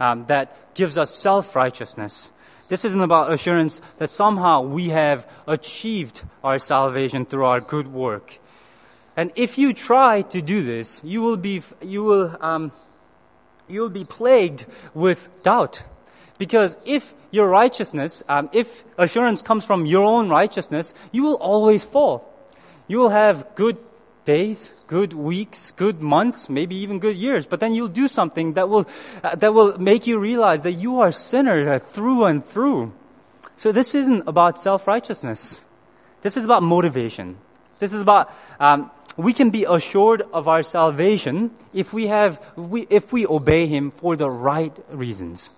um, 0.00 0.26
that 0.26 0.74
gives 0.74 0.96
us 0.98 1.14
self 1.14 1.56
righteousness. 1.56 2.30
This 2.68 2.84
isn't 2.84 3.00
about 3.00 3.32
assurance 3.32 3.80
that 3.96 4.10
somehow 4.10 4.60
we 4.60 4.88
have 4.90 5.26
achieved 5.46 6.22
our 6.44 6.58
salvation 6.58 7.24
through 7.24 7.44
our 7.44 7.60
good 7.60 7.88
work. 7.92 8.38
And 9.16 9.32
if 9.34 9.58
you 9.58 9.72
try 9.72 10.22
to 10.22 10.42
do 10.42 10.62
this, 10.62 11.00
you 11.02 11.22
will 11.22 11.38
be, 11.38 11.62
you 11.82 12.04
will, 12.04 12.36
um, 12.40 12.72
you 13.68 13.80
will 13.80 13.88
be 13.88 14.04
plagued 14.04 14.66
with 14.94 15.30
doubt. 15.42 15.82
Because 16.36 16.76
if 16.84 17.14
your 17.30 17.48
righteousness, 17.48 18.22
um, 18.28 18.48
if 18.52 18.84
assurance 18.96 19.42
comes 19.42 19.64
from 19.64 19.86
your 19.86 20.04
own 20.04 20.28
righteousness, 20.28 20.94
you 21.10 21.24
will 21.24 21.34
always 21.36 21.82
fall. 21.82 22.27
You 22.88 22.98
will 22.98 23.10
have 23.10 23.54
good 23.54 23.76
days, 24.24 24.74
good 24.88 25.12
weeks, 25.14 25.70
good 25.70 26.02
months, 26.02 26.50
maybe 26.50 26.76
even 26.76 26.98
good 26.98 27.16
years. 27.16 27.46
But 27.46 27.60
then 27.60 27.74
you'll 27.74 27.88
do 27.88 28.08
something 28.08 28.54
that 28.54 28.68
will, 28.68 28.86
uh, 29.22 29.36
that 29.36 29.54
will 29.54 29.78
make 29.78 30.06
you 30.06 30.18
realize 30.18 30.62
that 30.62 30.72
you 30.72 31.00
are 31.00 31.08
a 31.08 31.12
sinner 31.12 31.72
uh, 31.72 31.78
through 31.78 32.24
and 32.24 32.44
through. 32.44 32.92
So 33.56 33.72
this 33.72 33.94
isn't 33.94 34.28
about 34.28 34.60
self-righteousness. 34.60 35.64
This 36.22 36.36
is 36.36 36.44
about 36.44 36.62
motivation. 36.62 37.36
This 37.78 37.92
is 37.92 38.02
about, 38.02 38.32
um, 38.60 38.90
we 39.16 39.32
can 39.32 39.50
be 39.50 39.64
assured 39.64 40.22
of 40.32 40.46
our 40.46 40.62
salvation 40.62 41.50
if 41.72 41.92
we 41.92 42.08
have, 42.08 42.40
we, 42.56 42.86
if 42.90 43.12
we 43.12 43.26
obey 43.26 43.66
Him 43.66 43.90
for 43.90 44.14
the 44.14 44.30
right 44.30 44.76
reasons. 44.90 45.50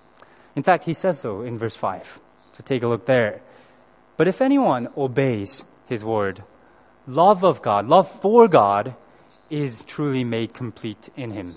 In 0.55 0.63
fact, 0.63 0.85
He 0.85 0.95
says 0.95 1.21
so 1.21 1.43
in 1.43 1.59
verse 1.59 1.77
5. 1.77 2.21
So 2.55 2.63
take 2.65 2.83
a 2.83 2.89
look 2.89 3.07
there. 3.07 3.43
But 4.17 4.29
if 4.29 4.41
anyone 4.41 4.89
obeys 4.97 5.65
His 5.89 6.05
word, 6.05 6.45
love 7.07 7.45
of 7.45 7.63
God, 7.63 7.87
love 7.87 8.09
for 8.09 8.49
God, 8.49 8.95
is 9.49 9.83
truly 9.83 10.25
made 10.25 10.55
complete 10.55 11.09
in 11.17 11.33
Him. 11.33 11.57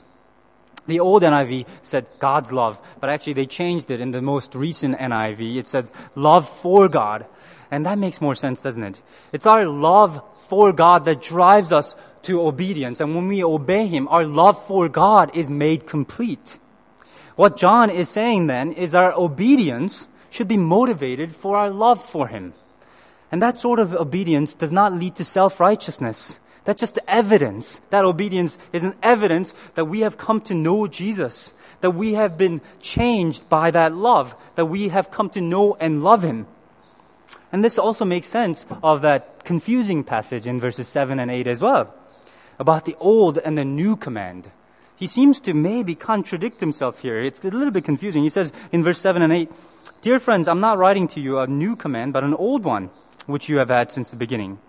The 0.86 1.00
old 1.00 1.24
NIV 1.24 1.66
said 1.82 2.08
God's 2.20 2.52
love, 2.52 2.82
but 3.00 3.10
actually 3.10 3.34
they 3.34 3.46
changed 3.46 3.90
it 3.90 4.02
in 4.02 4.12
the 4.12 4.22
most 4.22 4.54
recent 4.56 4.98
NIV. 4.98 5.58
It 5.58 5.68
said 5.68 5.92
love 6.16 6.48
for 6.48 6.90
God. 6.90 7.26
And 7.72 7.86
that 7.86 7.98
makes 7.98 8.22
more 8.22 8.36
sense, 8.36 8.62
doesn't 8.62 8.84
it? 8.84 9.02
It's 9.32 9.46
our 9.46 9.66
love 9.66 10.22
for 10.42 10.74
God 10.74 11.06
that 11.06 11.22
drives 11.22 11.72
us 11.72 11.96
to 12.24 12.46
obedience. 12.46 13.00
And 13.00 13.16
when 13.16 13.28
we 13.28 13.44
obey 13.44 13.88
Him, 13.88 14.08
our 14.10 14.26
love 14.26 14.62
for 14.62 14.90
God 14.90 15.36
is 15.36 15.50
made 15.50 15.88
complete. 15.88 16.60
What 17.36 17.58
John 17.58 17.90
is 17.90 18.10
saying 18.10 18.48
then 18.48 18.74
is 18.74 18.94
our 18.94 19.14
obedience 19.14 20.08
should 20.30 20.48
be 20.48 20.58
motivated 20.58 21.34
for 21.34 21.58
our 21.58 21.70
love 21.70 22.04
for 22.04 22.28
Him. 22.28 22.54
And 23.34 23.42
that 23.42 23.58
sort 23.58 23.80
of 23.80 23.96
obedience 23.96 24.54
does 24.54 24.72
not 24.72 24.94
lead 24.94 25.16
to 25.16 25.26
self 25.26 25.60
righteousness. 25.60 26.40
That's 26.66 26.80
just 26.80 27.00
evidence. 27.08 27.80
That 27.90 28.06
obedience 28.06 28.60
is 28.72 28.84
an 28.84 28.94
evidence 29.02 29.56
that 29.74 29.86
we 29.86 30.02
have 30.02 30.20
come 30.20 30.40
to 30.42 30.54
know 30.54 30.86
Jesus, 30.86 31.56
that 31.82 31.96
we 31.96 32.14
have 32.14 32.38
been 32.38 32.62
changed 32.80 33.50
by 33.50 33.72
that 33.72 33.96
love, 33.96 34.36
that 34.54 34.68
we 34.68 34.90
have 34.90 35.10
come 35.10 35.32
to 35.32 35.42
know 35.42 35.74
and 35.80 36.04
love 36.04 36.22
Him. 36.22 36.46
And 37.52 37.66
this 37.66 37.80
also 37.80 38.06
makes 38.06 38.28
sense 38.28 38.68
of 38.84 39.02
that 39.02 39.44
confusing 39.44 40.04
passage 40.04 40.46
in 40.46 40.60
verses 40.60 40.88
7 40.88 41.20
and 41.20 41.32
8 41.32 41.48
as 41.48 41.60
well, 41.60 41.92
about 42.60 42.86
the 42.86 42.96
old 43.00 43.40
and 43.40 43.58
the 43.58 43.66
new 43.66 43.96
command. 43.96 44.52
He 44.96 45.08
seems 45.08 45.42
to 45.42 45.56
maybe 45.56 45.96
contradict 45.96 46.60
himself 46.60 47.02
here. 47.02 47.20
It's 47.20 47.44
a 47.44 47.50
little 47.50 47.72
bit 47.72 47.84
confusing. 47.84 48.22
He 48.22 48.30
says 48.30 48.54
in 48.72 48.84
verse 48.84 49.00
7 49.00 49.24
and 49.24 49.34
8, 49.34 49.52
Dear 50.02 50.20
friends, 50.20 50.48
I'm 50.48 50.60
not 50.60 50.78
writing 50.78 51.08
to 51.08 51.20
you 51.20 51.40
a 51.40 51.48
new 51.48 51.76
command, 51.76 52.14
but 52.14 52.24
an 52.24 52.36
old 52.36 52.64
one, 52.64 52.92
which 53.26 53.50
you 53.50 53.58
have 53.58 53.70
had 53.70 53.92
since 53.92 54.10
the 54.10 54.16
beginning. 54.16 54.60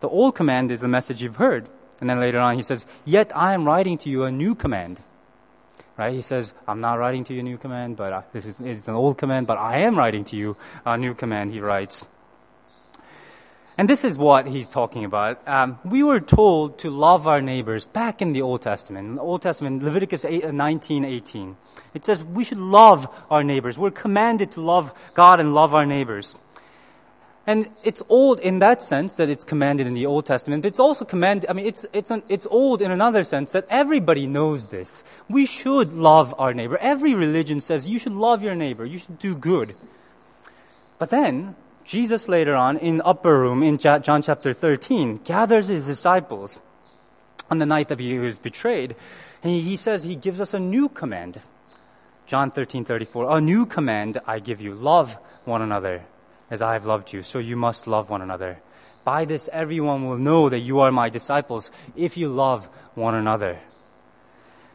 The 0.00 0.08
old 0.08 0.34
command 0.34 0.70
is 0.70 0.80
the 0.80 0.88
message 0.88 1.22
you've 1.22 1.36
heard. 1.36 1.68
And 2.00 2.10
then 2.10 2.20
later 2.20 2.38
on, 2.38 2.56
he 2.56 2.62
says, 2.62 2.86
Yet 3.04 3.32
I 3.34 3.54
am 3.54 3.64
writing 3.64 3.96
to 3.98 4.10
you 4.10 4.24
a 4.24 4.32
new 4.32 4.54
command. 4.54 5.00
Right? 5.96 6.12
He 6.12 6.20
says, 6.20 6.54
I'm 6.66 6.80
not 6.80 6.98
writing 6.98 7.22
to 7.24 7.34
you 7.34 7.40
a 7.40 7.44
new 7.44 7.56
command, 7.56 7.96
but 7.96 8.12
uh, 8.12 8.22
this 8.32 8.44
is 8.44 8.60
it's 8.60 8.88
an 8.88 8.94
old 8.94 9.16
command, 9.16 9.46
but 9.46 9.58
I 9.58 9.78
am 9.78 9.96
writing 9.96 10.24
to 10.24 10.36
you 10.36 10.56
a 10.84 10.98
new 10.98 11.14
command, 11.14 11.52
he 11.52 11.60
writes. 11.60 12.04
And 13.78 13.88
this 13.88 14.04
is 14.04 14.16
what 14.16 14.46
he's 14.46 14.68
talking 14.68 15.04
about. 15.04 15.46
Um, 15.48 15.78
we 15.84 16.02
were 16.02 16.20
told 16.20 16.78
to 16.80 16.90
love 16.90 17.26
our 17.26 17.42
neighbors 17.42 17.84
back 17.84 18.22
in 18.22 18.32
the 18.32 18.42
Old 18.42 18.62
Testament. 18.62 19.06
In 19.08 19.14
the 19.16 19.22
Old 19.22 19.42
Testament, 19.42 19.82
Leviticus 19.82 20.24
8, 20.24 20.44
uh, 20.44 20.50
19, 20.52 21.04
18. 21.04 21.56
It 21.92 22.04
says 22.04 22.22
we 22.22 22.44
should 22.44 22.58
love 22.58 23.08
our 23.30 23.42
neighbors. 23.42 23.78
We're 23.78 23.90
commanded 23.90 24.52
to 24.52 24.60
love 24.60 24.92
God 25.14 25.40
and 25.40 25.54
love 25.54 25.74
our 25.74 25.86
neighbors. 25.86 26.36
And 27.46 27.68
it's 27.82 28.02
old 28.08 28.40
in 28.40 28.60
that 28.60 28.80
sense 28.80 29.14
that 29.16 29.28
it's 29.28 29.44
commanded 29.44 29.86
in 29.86 29.92
the 29.92 30.06
Old 30.06 30.24
Testament, 30.24 30.62
but 30.62 30.68
it's 30.68 30.80
also 30.80 31.04
commanded, 31.04 31.50
I 31.50 31.52
mean, 31.52 31.66
it's, 31.66 31.84
it's, 31.92 32.10
an, 32.10 32.22
it's 32.28 32.46
old 32.46 32.80
in 32.80 32.90
another 32.90 33.22
sense 33.22 33.52
that 33.52 33.66
everybody 33.68 34.26
knows 34.26 34.68
this. 34.68 35.04
We 35.28 35.44
should 35.44 35.92
love 35.92 36.34
our 36.38 36.54
neighbor. 36.54 36.78
Every 36.78 37.14
religion 37.14 37.60
says 37.60 37.86
you 37.86 37.98
should 37.98 38.14
love 38.14 38.42
your 38.42 38.54
neighbor, 38.54 38.86
you 38.86 38.98
should 38.98 39.18
do 39.18 39.34
good. 39.34 39.76
But 40.98 41.10
then, 41.10 41.54
Jesus 41.84 42.28
later 42.28 42.54
on 42.54 42.78
in 42.78 43.02
upper 43.04 43.38
room 43.38 43.62
in 43.62 43.76
John 43.76 44.22
chapter 44.22 44.54
13 44.54 45.16
gathers 45.18 45.68
his 45.68 45.86
disciples 45.86 46.58
on 47.50 47.58
the 47.58 47.66
night 47.66 47.88
that 47.88 48.00
he 48.00 48.18
was 48.18 48.38
betrayed. 48.38 48.96
And 49.42 49.52
he 49.52 49.76
says 49.76 50.02
he 50.02 50.16
gives 50.16 50.40
us 50.40 50.54
a 50.54 50.58
new 50.58 50.88
command. 50.88 51.42
John 52.26 52.50
13, 52.50 52.86
34. 52.86 53.36
A 53.36 53.40
new 53.42 53.66
command 53.66 54.18
I 54.26 54.38
give 54.38 54.62
you. 54.62 54.74
Love 54.74 55.18
one 55.44 55.60
another 55.60 56.04
as 56.50 56.62
I 56.62 56.74
have 56.74 56.86
loved 56.86 57.12
you. 57.12 57.22
So 57.22 57.38
you 57.38 57.56
must 57.56 57.86
love 57.86 58.10
one 58.10 58.22
another. 58.22 58.60
By 59.04 59.24
this 59.24 59.48
everyone 59.52 60.08
will 60.08 60.18
know 60.18 60.48
that 60.48 60.60
you 60.60 60.80
are 60.80 60.92
my 60.92 61.08
disciples 61.08 61.70
if 61.94 62.16
you 62.16 62.28
love 62.28 62.66
one 62.94 63.14
another. 63.14 63.58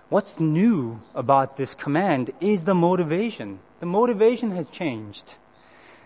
What's 0.09 0.39
new 0.39 0.99
about 1.13 1.57
this 1.57 1.75
command 1.75 2.31
is 2.39 2.63
the 2.63 2.73
motivation. 2.73 3.59
The 3.79 3.85
motivation 3.85 4.51
has 4.51 4.65
changed. 4.67 5.37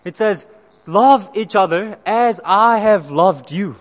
It 0.04 0.16
says, 0.16 0.46
Love 0.86 1.30
each 1.34 1.56
other 1.56 1.98
as 2.04 2.40
I 2.44 2.78
have 2.78 3.10
loved 3.10 3.50
you. 3.50 3.76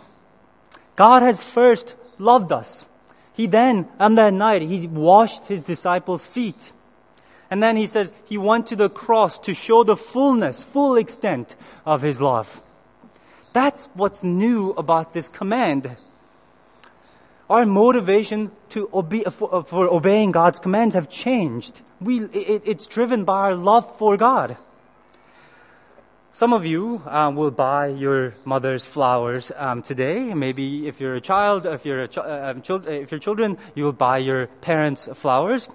God 0.96 1.22
has 1.22 1.44
first 1.44 1.96
loved 2.18 2.52
us. 2.52 2.86
He 3.34 3.48
then, 3.48 3.88
on 4.00 4.16
that 4.16 4.34
night, 4.34 4.62
he 4.62 4.88
washed 4.88 5.48
his 5.48 5.64
disciples' 5.64 6.26
feet. 6.26 6.72
And 7.54 7.62
then 7.62 7.78
he 7.78 7.86
says 7.86 8.12
he 8.26 8.40
went 8.40 8.66
to 8.68 8.76
the 8.76 8.90
cross 8.90 9.38
to 9.46 9.54
show 9.54 9.84
the 9.84 9.96
fullness, 9.96 10.64
full 10.64 10.96
extent 10.96 11.56
of 11.86 12.02
his 12.02 12.20
love. 12.20 12.64
That's 13.54 13.90
what's 13.94 14.24
new 14.24 14.72
about 14.72 15.14
this 15.14 15.30
command. 15.30 15.96
Our 17.52 17.68
motivation 17.68 18.50
to 18.70 18.90
obe- 18.92 19.32
for, 19.32 19.64
for, 19.66 19.86
obeying 19.86 20.32
God's 20.32 20.58
commands 20.58 20.96
have 20.96 21.12
changed. 21.12 21.84
We, 22.02 22.22
it, 22.22 22.64
it's 22.66 22.88
driven 22.88 23.24
by 23.24 23.42
our 23.42 23.56
love 23.56 23.86
for 24.00 24.18
God. 24.18 24.58
Some 26.32 26.54
of 26.54 26.66
you 26.66 27.04
uh, 27.06 27.32
will 27.36 27.52
buy 27.52 27.90
your 27.90 28.34
mother's 28.46 28.84
flowers 28.84 29.52
um, 29.56 29.84
today. 29.84 30.34
Maybe 30.34 30.88
if 30.88 31.00
you're 31.00 31.14
a 31.14 31.22
child, 31.22 31.68
if 31.68 31.86
you're, 31.86 32.02
a 32.02 32.08
ch- 32.08 32.18
uh, 32.18 32.56
um, 32.56 32.64
if 32.88 33.12
you're 33.12 33.20
children, 33.20 33.60
you 33.76 33.84
will 33.84 33.94
buy 33.94 34.18
your 34.18 34.48
parents 34.48 35.08
flowers. 35.14 35.70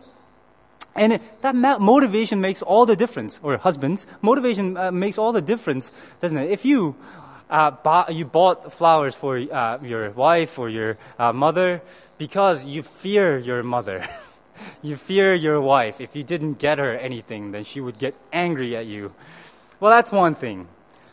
And 0.95 1.21
that 1.43 1.81
motivation 1.81 2.41
makes 2.41 2.61
all 2.61 2.87
the 2.87 2.97
difference, 2.97 3.39
or 3.43 3.57
husbands, 3.57 4.07
motivation 4.21 4.77
uh, 4.77 4.91
makes 4.91 5.17
all 5.17 5.33
the 5.33 5.43
difference, 5.43 5.93
doesn't 6.21 6.37
it? 6.37 6.51
If 6.51 6.65
you, 6.65 6.97
uh, 7.51 7.71
bought, 7.71 8.13
you 8.15 8.25
bought 8.25 8.73
flowers 8.73 9.15
for 9.15 9.39
uh, 9.39 9.79
your 9.83 10.11
wife 10.11 10.59
or 10.59 10.69
your 10.69 10.99
uh, 11.19 11.33
mother 11.33 11.83
because 12.19 12.65
you 12.65 12.83
fear 12.83 13.39
your 13.39 13.63
mother. 13.63 14.07
you 14.83 14.97
fear 14.97 15.35
your 15.35 15.61
wife. 15.61 16.01
If 16.01 16.17
you 16.17 16.23
didn't 16.23 16.59
get 16.59 16.79
her 16.79 16.93
anything, 16.93 17.53
then 17.53 17.65
she 17.65 17.81
would 17.81 17.99
get 17.99 18.15
angry 18.33 18.77
at 18.77 18.87
you. 18.87 19.13
Well, 19.81 19.93
that's 19.93 20.11
one 20.11 20.35
thing. 20.35 20.69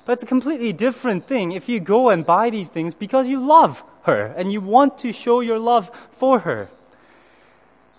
But 0.05 0.13
it's 0.13 0.23
a 0.23 0.27
completely 0.27 0.73
different 0.73 1.27
thing 1.27 1.51
if 1.51 1.67
you 1.67 1.79
go 1.79 2.09
and 2.09 2.25
buy 2.25 2.49
these 2.49 2.69
things 2.69 2.93
because 2.93 3.27
you 3.27 3.39
love 3.39 3.83
her 4.03 4.33
and 4.37 4.51
you 4.51 4.61
want 4.61 4.99
to 4.99 5.11
show 5.11 5.39
your 5.39 5.57
love 5.57 5.89
for 6.11 6.39
her. 6.39 6.69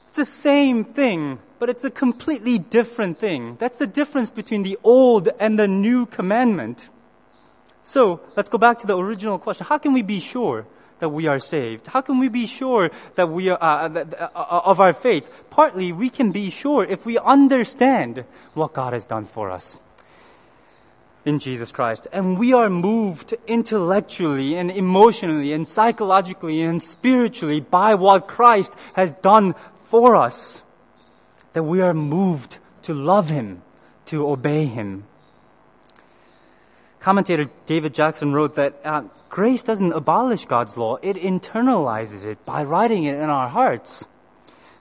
It's 0.09 0.19
the 0.19 0.25
same 0.25 0.85
thing, 0.85 1.39
but 1.59 1.71
it's 1.71 1.85
a 1.85 1.91
completely 1.91 2.59
different 2.59 3.19
thing. 3.19 3.57
That's 3.59 3.79
the 3.79 3.87
difference 3.87 4.31
between 4.31 4.63
the 4.63 4.79
old 4.85 5.29
and 5.41 5.59
the 5.59 5.69
new 5.69 6.07
commandment. 6.07 6.89
So 7.83 8.21
let's 8.37 8.49
go 8.49 8.59
back 8.59 8.79
to 8.81 8.87
the 8.87 8.97
original 8.97 9.39
question. 9.39 9.67
How 9.67 9.79
can 9.79 9.93
we 9.93 10.03
be 10.03 10.21
sure 10.21 10.67
that 10.99 11.11
we 11.11 11.27
are 11.27 11.39
saved? 11.39 11.87
How 11.87 12.01
can 12.01 12.19
we 12.19 12.29
be 12.29 12.47
sure 12.47 12.91
that 13.15 13.29
we 13.29 13.51
are 13.51 13.59
uh, 13.61 13.89
uh, 13.89 14.29
uh, 14.35 14.61
of 14.65 14.81
our 14.81 14.93
faith? 14.93 15.31
Partly, 15.51 15.93
we 15.93 16.11
can 16.11 16.33
be 16.33 16.51
sure 16.51 16.85
if 16.85 17.07
we 17.07 17.19
understand 17.19 18.25
what 18.55 18.73
God 18.73 18.93
has 18.93 19.05
done 19.05 19.27
for 19.27 19.51
us 19.51 19.77
in 21.25 21.39
Jesus 21.39 21.73
Christ. 21.73 22.07
And 22.13 22.39
we 22.39 22.53
are 22.55 22.71
moved 22.71 23.35
intellectually 23.47 24.57
and 24.57 24.71
emotionally 24.71 25.53
and 25.53 25.67
psychologically 25.67 26.63
and 26.63 26.83
spiritually 26.83 27.61
by 27.61 27.95
what 27.95 28.29
Christ 28.29 28.75
has 28.95 29.13
done 29.13 29.55
for 29.77 30.17
us. 30.17 30.63
That 31.57 31.63
we 31.63 31.81
are 31.81 31.95
moved 31.95 32.59
to 32.83 32.93
love 32.93 33.31
Him, 33.31 33.63
to 34.13 34.29
obey 34.29 34.67
Him. 34.67 35.05
Commentator 37.01 37.49
David 37.65 37.95
Jackman 37.95 38.35
wrote 38.35 38.57
that 38.57 38.79
uh, 38.85 39.05
grace 39.31 39.63
doesn't 39.63 39.93
abolish 39.93 40.45
God's 40.45 40.77
law, 40.77 40.97
it 41.01 41.17
internalizes 41.17 42.27
it 42.27 42.45
by 42.45 42.63
writing 42.63 43.05
it 43.05 43.15
in 43.15 43.31
our 43.31 43.49
hearts. 43.49 44.05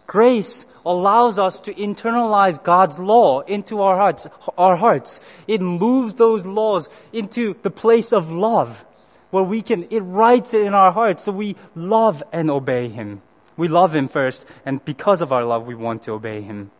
Grace 0.06 0.66
allows 0.86 1.40
us 1.40 1.62
to 1.62 1.74
internalize 1.76 2.62
God's 2.62 3.00
law 3.00 3.40
into 3.40 3.80
our 3.80 3.96
hearts, 3.96 4.28
our 4.58 4.76
hearts. 4.76 5.22
It 5.48 5.62
moves 5.62 6.16
those 6.16 6.46
laws 6.46 6.90
into 7.14 7.56
the 7.62 7.72
place 7.72 8.12
of 8.12 8.34
love 8.34 8.84
where 9.30 9.44
we 9.44 9.62
can, 9.62 9.88
it 9.92 10.02
writes 10.02 10.54
it 10.54 10.64
in 10.64 10.74
our 10.74 10.92
hearts 10.92 11.24
so 11.24 11.32
we 11.32 11.56
love 11.74 12.22
and 12.34 12.52
obey 12.52 12.90
Him. 12.90 13.22
We 13.58 13.68
love 13.68 13.96
Him 13.96 14.08
first, 14.08 14.46
and 14.66 14.84
because 14.84 15.22
of 15.22 15.32
our 15.32 15.44
love, 15.44 15.68
we 15.68 15.76
want 15.76 16.04
to 16.04 16.12
obey 16.12 16.42
Him. 16.42 16.72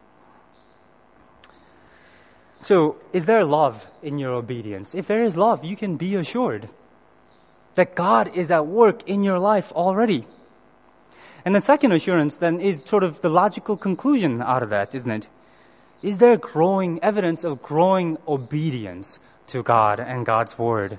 So, 2.60 2.98
is 3.14 3.26
there 3.26 3.46
love 3.46 3.88
in 4.02 4.18
your 4.18 4.34
obedience? 4.34 4.96
If 4.96 5.08
there 5.08 5.24
is 5.24 5.38
love, 5.38 5.64
you 5.64 5.76
can 5.76 5.98
be 5.98 6.16
assured 6.16 6.68
that 7.76 7.96
God 7.96 8.36
is 8.36 8.50
at 8.50 8.66
work 8.66 9.08
in 9.08 9.24
your 9.24 9.38
life 9.38 9.72
already. 9.74 10.26
And 11.46 11.54
the 11.54 11.62
second 11.62 11.92
assurance 11.92 12.38
then 12.38 12.60
is 12.60 12.82
sort 12.86 13.04
of 13.04 13.22
the 13.22 13.30
logical 13.30 13.78
conclusion 13.78 14.42
out 14.42 14.64
of 14.64 14.72
that, 14.72 14.96
isn't 14.96 15.12
it? 15.12 15.28
Is 16.02 16.18
there 16.18 16.38
growing 16.38 17.00
evidence 17.04 17.44
of 17.44 17.62
growing 17.62 18.18
obedience 18.28 19.20
to 19.48 19.62
God 19.62 20.00
and 20.00 20.26
God's 20.26 20.58
word? 20.58 20.98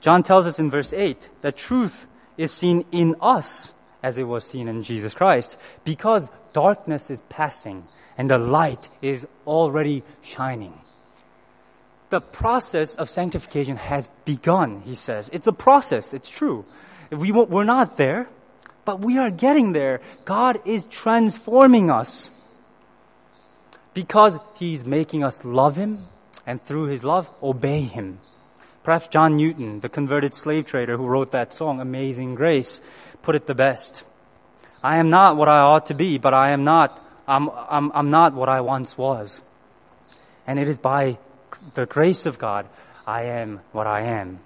John 0.00 0.22
tells 0.22 0.46
us 0.46 0.58
in 0.58 0.70
verse 0.70 0.92
8 0.92 1.28
that 1.42 1.56
truth 1.56 2.06
is 2.38 2.52
seen 2.52 2.84
in 2.90 3.16
us 3.20 3.72
as 4.06 4.18
it 4.18 4.22
was 4.22 4.44
seen 4.44 4.68
in 4.68 4.84
Jesus 4.84 5.14
Christ 5.14 5.58
because 5.82 6.30
darkness 6.52 7.10
is 7.10 7.22
passing 7.28 7.82
and 8.16 8.30
the 8.30 8.38
light 8.38 8.88
is 9.02 9.26
already 9.48 10.04
shining. 10.22 10.78
The 12.10 12.20
process 12.20 12.94
of 12.94 13.10
sanctification 13.10 13.76
has 13.76 14.08
begun, 14.24 14.82
he 14.82 14.94
says. 14.94 15.28
It's 15.32 15.48
a 15.48 15.52
process, 15.52 16.14
it's 16.14 16.30
true. 16.30 16.64
We, 17.10 17.32
we're 17.32 17.64
not 17.64 17.96
there, 17.96 18.28
but 18.84 19.00
we 19.00 19.18
are 19.18 19.30
getting 19.30 19.72
there. 19.72 20.00
God 20.24 20.60
is 20.64 20.84
transforming 20.84 21.90
us 21.90 22.30
because 23.92 24.38
He's 24.54 24.86
making 24.86 25.24
us 25.24 25.44
love 25.44 25.74
Him 25.74 26.06
and 26.46 26.62
through 26.62 26.86
His 26.86 27.02
love, 27.02 27.28
obey 27.42 27.80
Him. 27.80 28.18
Perhaps 28.84 29.08
John 29.08 29.36
Newton, 29.36 29.80
the 29.80 29.88
converted 29.88 30.32
slave 30.32 30.64
trader 30.64 30.96
who 30.96 31.08
wrote 31.08 31.32
that 31.32 31.52
song, 31.52 31.80
Amazing 31.80 32.36
Grace, 32.36 32.80
put 33.26 33.34
it 33.34 33.46
the 33.46 33.54
best. 33.56 34.04
I 34.84 34.98
am 34.98 35.10
not 35.10 35.36
what 35.36 35.48
I 35.48 35.58
ought 35.58 35.86
to 35.86 35.94
be, 35.94 36.16
but 36.16 36.32
I 36.32 36.50
am 36.50 36.62
not, 36.62 37.04
I'm, 37.26 37.50
I'm, 37.68 37.90
I'm 37.92 38.08
not 38.08 38.34
what 38.34 38.48
I 38.48 38.60
once 38.60 38.96
was. 38.96 39.42
And 40.46 40.60
it 40.60 40.68
is 40.68 40.78
by 40.78 41.18
the 41.74 41.86
grace 41.86 42.24
of 42.24 42.38
God 42.38 42.68
I 43.04 43.22
am 43.22 43.60
what 43.72 43.88
I 43.88 44.02
am. 44.02 44.38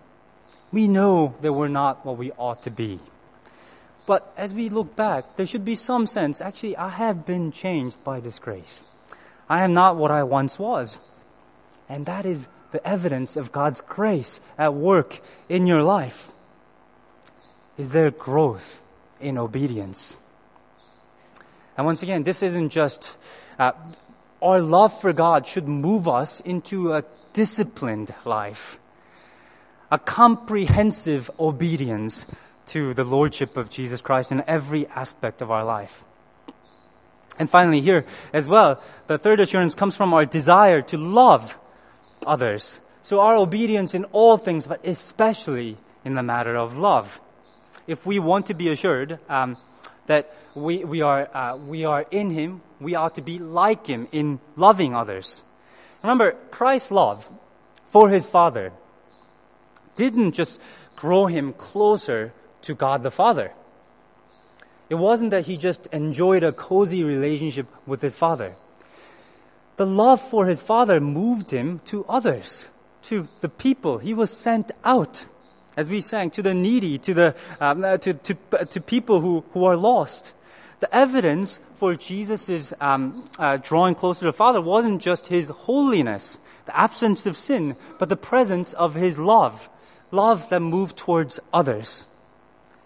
We 0.73 0.89
know 0.89 1.35
that 1.43 1.53
we're 1.53 1.69
not 1.69 2.07
what 2.07 2.17
we 2.17 2.33
ought 2.33 2.63
to 2.63 2.71
be. 2.71 3.01
But 4.07 4.33
as 4.37 4.55
we 4.55 4.71
look 4.71 4.97
back, 4.97 5.37
there 5.37 5.47
should 5.47 5.65
be 5.65 5.77
some 5.77 6.07
sense 6.07 6.41
actually, 6.41 6.75
I 6.77 6.89
have 6.89 7.27
been 7.27 7.53
changed 7.53 8.03
by 8.03 8.19
this 8.21 8.39
grace. 8.39 8.83
I 9.47 9.63
am 9.63 9.75
not 9.75 9.97
what 9.97 10.11
I 10.11 10.23
once 10.23 10.59
was. 10.59 10.97
And 11.87 12.07
that 12.07 12.25
is 12.25 12.49
the 12.71 12.87
evidence 12.87 13.37
of 13.37 13.53
God's 13.53 13.83
grace 13.83 14.41
at 14.57 14.73
work 14.73 15.21
in 15.51 15.67
your 15.67 15.83
life. 15.83 16.33
Is 17.79 17.91
there 17.91 18.11
growth 18.11 18.83
in 19.21 19.39
obedience? 19.39 20.17
And 21.77 21.87
once 21.87 22.03
again, 22.03 22.25
this 22.25 22.43
isn't 22.43 22.71
just 22.71 23.17
uh, 23.59 23.73
our 24.43 24.61
love 24.61 24.99
for 24.99 25.13
God 25.13 25.47
should 25.47 25.69
move 25.69 26.09
us 26.09 26.41
into 26.41 26.93
a 26.93 27.05
disciplined 27.33 28.15
life, 28.25 28.79
a 29.91 29.99
comprehensive 29.99 31.31
obedience 31.39 32.27
to 32.67 32.95
the 32.95 33.05
Lordship 33.05 33.57
of 33.57 33.71
Jesus 33.71 34.01
Christ 34.01 34.33
in 34.33 34.45
every 34.47 34.87
aspect 34.89 35.43
of 35.43 35.51
our 35.51 35.65
life. 35.65 36.05
And 37.39 37.49
finally, 37.49 37.81
here 37.81 38.05
as 38.33 38.49
well, 38.49 38.83
the 39.07 39.19
third 39.19 39.41
assurance 39.41 39.75
comes 39.75 39.97
from 39.97 40.13
our 40.13 40.27
desire 40.27 40.83
to 40.83 40.99
love 40.99 41.59
others. 42.27 42.81
So, 43.03 43.21
our 43.21 43.37
obedience 43.37 43.95
in 43.95 44.05
all 44.13 44.37
things, 44.37 44.67
but 44.67 44.85
especially 44.87 45.79
in 46.05 46.15
the 46.15 46.23
matter 46.23 46.57
of 46.57 46.77
love. 46.77 47.21
If 47.91 48.07
we 48.07 48.21
want 48.21 48.47
to 48.47 48.55
be 48.55 48.69
assured 48.69 49.19
um, 49.29 49.57
that 50.07 50.33
we, 50.55 50.85
we, 50.85 51.03
are, 51.03 51.29
uh, 51.35 51.57
we 51.57 51.85
are 51.85 52.07
in 52.11 52.31
Him, 52.31 52.63
we 52.79 52.95
ought 52.95 53.17
to 53.17 53.23
be 53.23 53.39
like 53.39 53.87
Him 53.87 54.07
in 54.13 54.39
loving 54.55 54.95
others. 54.95 55.43
Remember, 56.03 56.37
Christ's 56.53 56.93
love 56.93 57.29
for 57.89 58.09
His 58.09 58.29
Father 58.29 58.73
didn't 59.97 60.33
just 60.33 60.61
grow 60.95 61.27
Him 61.27 61.53
closer 61.53 62.33
to 62.63 62.75
God 62.75 63.03
the 63.03 63.11
Father. 63.11 63.53
It 64.89 64.97
wasn't 64.97 65.31
that 65.31 65.47
he 65.47 65.57
just 65.57 65.87
enjoyed 65.93 66.43
a 66.43 66.53
cozy 66.53 67.05
relationship 67.05 67.67
with 67.87 68.03
his 68.03 68.17
father. 68.17 68.57
The 69.77 69.87
love 69.87 70.21
for 70.21 70.47
his 70.47 70.61
father 70.61 71.01
moved 71.01 71.51
him 71.51 71.79
to 71.87 72.05
others, 72.09 72.69
to 73.03 73.29
the 73.41 73.49
people. 73.49 73.99
He 73.99 74.13
was 74.13 74.37
sent 74.37 74.73
out, 74.85 75.27
as 75.81 75.89
we 75.89 76.03
sang, 76.03 76.29
to 76.31 76.43
the 76.43 76.53
needy, 76.53 76.99
to, 76.99 77.15
the, 77.15 77.35
um, 77.59 77.83
uh, 77.83 77.97
to, 77.97 78.13
to, 78.13 78.37
uh, 78.53 78.65
to 78.67 78.81
people 78.83 79.21
who, 79.21 79.43
who 79.53 79.65
are 79.65 79.77
lost. 79.77 80.35
The 80.81 80.95
evidence 80.95 81.59
for 81.77 81.95
Jesus' 81.95 82.75
um, 82.81 83.29
uh, 83.39 83.57
drawing 83.57 83.95
closer 83.95 84.21
to 84.21 84.27
the 84.27 84.33
Father 84.35 84.61
wasn't 84.61 85.01
just 85.01 85.29
his 85.29 85.49
holiness, 85.49 86.39
the 86.67 86.77
absence 86.79 87.25
of 87.25 87.39
sin, 87.39 87.77
but 87.99 88.11
the 88.11 88.17
presence 88.17 88.75
of 88.75 88.95
his 88.95 89.19
love, 89.19 89.71
love 90.11 90.51
that 90.51 90.61
moved 90.61 90.99
towards 90.99 91.41
others. 91.51 92.07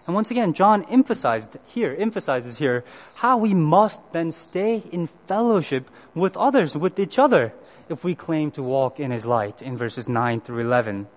And 0.07 0.15
once 0.15 0.31
again, 0.31 0.53
John 0.53 0.85
emphasized 0.85 1.57
here, 1.67 1.97
emphasizes 1.99 2.59
here 2.59 2.85
how 3.15 3.39
we 3.39 3.55
must 3.55 4.01
then 4.13 4.31
stay 4.31 4.85
in 4.93 5.09
fellowship 5.27 5.91
with 6.15 6.37
others, 6.37 6.77
with 6.77 7.01
each 7.01 7.19
other, 7.19 7.53
if 7.89 8.05
we 8.05 8.15
claim 8.15 8.53
to 8.53 8.63
walk 8.63 9.01
in 9.01 9.11
his 9.11 9.27
light 9.27 9.63
in 9.63 9.77
verses 9.77 10.09
9 10.09 10.43
through 10.43 10.61
11. 10.61 11.09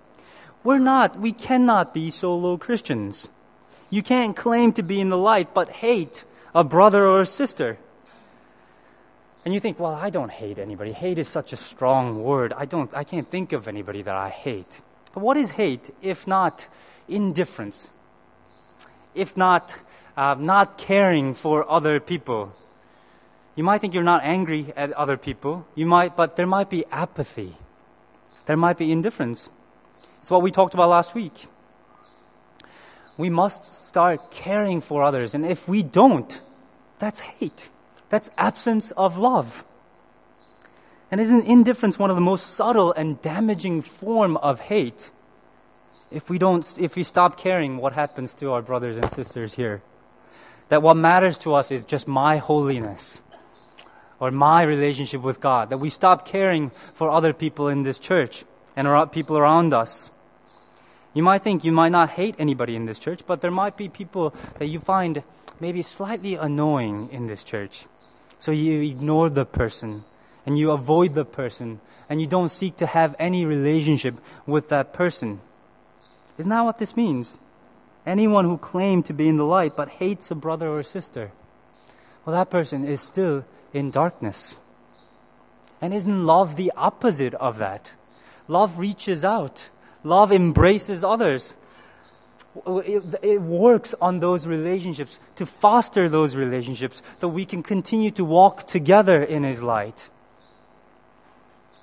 We're 0.68 0.78
not, 0.78 1.18
we 1.18 1.32
cannot 1.32 1.94
be 1.94 2.10
solo 2.10 2.58
Christians. 2.58 3.30
You 3.88 4.02
can't 4.02 4.36
claim 4.36 4.74
to 4.74 4.82
be 4.82 5.00
in 5.00 5.08
the 5.08 5.16
light 5.16 5.54
but 5.54 5.70
hate 5.70 6.24
a 6.54 6.62
brother 6.62 7.06
or 7.06 7.22
a 7.22 7.26
sister. 7.26 7.78
And 9.46 9.54
you 9.54 9.60
think, 9.60 9.80
well, 9.80 9.94
I 9.94 10.10
don't 10.10 10.30
hate 10.30 10.58
anybody. 10.58 10.92
Hate 10.92 11.18
is 11.18 11.26
such 11.26 11.54
a 11.54 11.56
strong 11.56 12.22
word. 12.22 12.52
I 12.52 12.66
don't 12.66 12.92
I 12.92 13.02
can't 13.02 13.30
think 13.30 13.54
of 13.54 13.66
anybody 13.66 14.02
that 14.02 14.14
I 14.14 14.28
hate. 14.28 14.82
But 15.14 15.22
what 15.22 15.38
is 15.38 15.52
hate 15.52 15.88
if 16.02 16.26
not 16.26 16.68
indifference? 17.08 17.88
if 19.14 19.38
not 19.38 19.80
uh, 20.18 20.36
not 20.38 20.76
caring 20.76 21.32
for 21.32 21.64
other 21.64 21.98
people. 21.98 22.52
You 23.56 23.64
might 23.64 23.80
think 23.80 23.94
you're 23.94 24.04
not 24.04 24.20
angry 24.22 24.74
at 24.76 24.92
other 24.92 25.16
people. 25.16 25.64
You 25.74 25.86
might, 25.86 26.14
but 26.14 26.36
there 26.36 26.46
might 26.46 26.68
be 26.68 26.84
apathy. 26.92 27.56
There 28.44 28.58
might 28.58 28.76
be 28.76 28.92
indifference. 28.92 29.48
It's 30.28 30.30
what 30.30 30.42
we 30.42 30.50
talked 30.50 30.74
about 30.74 30.90
last 30.90 31.14
week. 31.14 31.46
We 33.16 33.30
must 33.30 33.64
start 33.64 34.30
caring 34.30 34.82
for 34.82 35.02
others, 35.02 35.34
and 35.34 35.46
if 35.46 35.66
we 35.66 35.82
don't, 35.82 36.38
that's 36.98 37.20
hate. 37.20 37.70
That's 38.10 38.30
absence 38.36 38.90
of 38.90 39.16
love. 39.16 39.64
And 41.10 41.18
isn't 41.18 41.46
indifference 41.46 41.98
one 41.98 42.10
of 42.10 42.16
the 42.16 42.20
most 42.20 42.48
subtle 42.48 42.92
and 42.92 43.22
damaging 43.22 43.80
form 43.80 44.36
of 44.36 44.60
hate? 44.60 45.10
if 46.10 46.28
we 46.28 46.36
don't, 46.36 46.78
if 46.78 46.94
we 46.94 47.04
stop 47.04 47.40
caring 47.40 47.78
what 47.78 47.94
happens 47.94 48.34
to 48.34 48.52
our 48.52 48.60
brothers 48.60 48.98
and 48.98 49.08
sisters 49.08 49.54
here, 49.54 49.80
that 50.68 50.82
what 50.82 50.98
matters 50.98 51.38
to 51.38 51.54
us 51.54 51.70
is 51.70 51.86
just 51.86 52.06
my 52.06 52.36
holiness 52.36 53.22
or 54.20 54.30
my 54.30 54.60
relationship 54.60 55.22
with 55.22 55.40
God, 55.40 55.70
that 55.70 55.78
we 55.78 55.88
stop 55.88 56.28
caring 56.28 56.68
for 56.92 57.08
other 57.08 57.32
people 57.32 57.68
in 57.68 57.80
this 57.80 57.98
church 57.98 58.44
and 58.76 59.10
people 59.10 59.38
around 59.38 59.72
us. 59.72 60.10
You 61.14 61.22
might 61.22 61.42
think 61.42 61.64
you 61.64 61.72
might 61.72 61.92
not 61.92 62.10
hate 62.10 62.34
anybody 62.38 62.76
in 62.76 62.86
this 62.86 62.98
church, 62.98 63.22
but 63.26 63.40
there 63.40 63.50
might 63.50 63.76
be 63.76 63.88
people 63.88 64.34
that 64.58 64.66
you 64.66 64.78
find 64.78 65.22
maybe 65.60 65.82
slightly 65.82 66.34
annoying 66.34 67.08
in 67.10 67.26
this 67.26 67.42
church. 67.42 67.86
So 68.38 68.52
you 68.52 68.82
ignore 68.82 69.30
the 69.30 69.44
person 69.44 70.04
and 70.46 70.56
you 70.56 70.70
avoid 70.70 71.14
the 71.14 71.24
person 71.24 71.80
and 72.08 72.20
you 72.20 72.26
don't 72.26 72.50
seek 72.50 72.76
to 72.76 72.86
have 72.86 73.16
any 73.18 73.44
relationship 73.44 74.20
with 74.46 74.68
that 74.68 74.92
person. 74.92 75.40
Isn't 76.38 76.50
that 76.50 76.64
what 76.64 76.78
this 76.78 76.96
means? 76.96 77.38
Anyone 78.06 78.44
who 78.44 78.56
claimed 78.56 79.04
to 79.06 79.12
be 79.12 79.28
in 79.28 79.36
the 79.36 79.44
light 79.44 79.76
but 79.76 79.88
hates 79.88 80.30
a 80.30 80.34
brother 80.34 80.68
or 80.68 80.82
sister, 80.82 81.32
well, 82.24 82.36
that 82.36 82.50
person 82.50 82.84
is 82.84 83.00
still 83.00 83.44
in 83.72 83.90
darkness. 83.90 84.56
And 85.80 85.92
isn't 85.92 86.26
love 86.26 86.56
the 86.56 86.72
opposite 86.76 87.34
of 87.34 87.58
that? 87.58 87.94
Love 88.46 88.78
reaches 88.78 89.24
out, 89.24 89.68
love 90.04 90.32
embraces 90.32 91.04
others. 91.04 91.56
It, 92.66 93.02
it, 93.22 93.40
works 93.40 93.94
on 94.00 94.18
those 94.18 94.46
relationships 94.46 95.20
to 95.36 95.46
foster 95.46 96.08
those 96.08 96.34
relationships 96.34 97.02
so 97.20 97.28
we 97.28 97.44
can 97.44 97.62
continue 97.62 98.10
to 98.12 98.24
walk 98.24 98.66
together 98.66 99.22
in 99.22 99.44
His 99.44 99.62
light. 99.62 100.10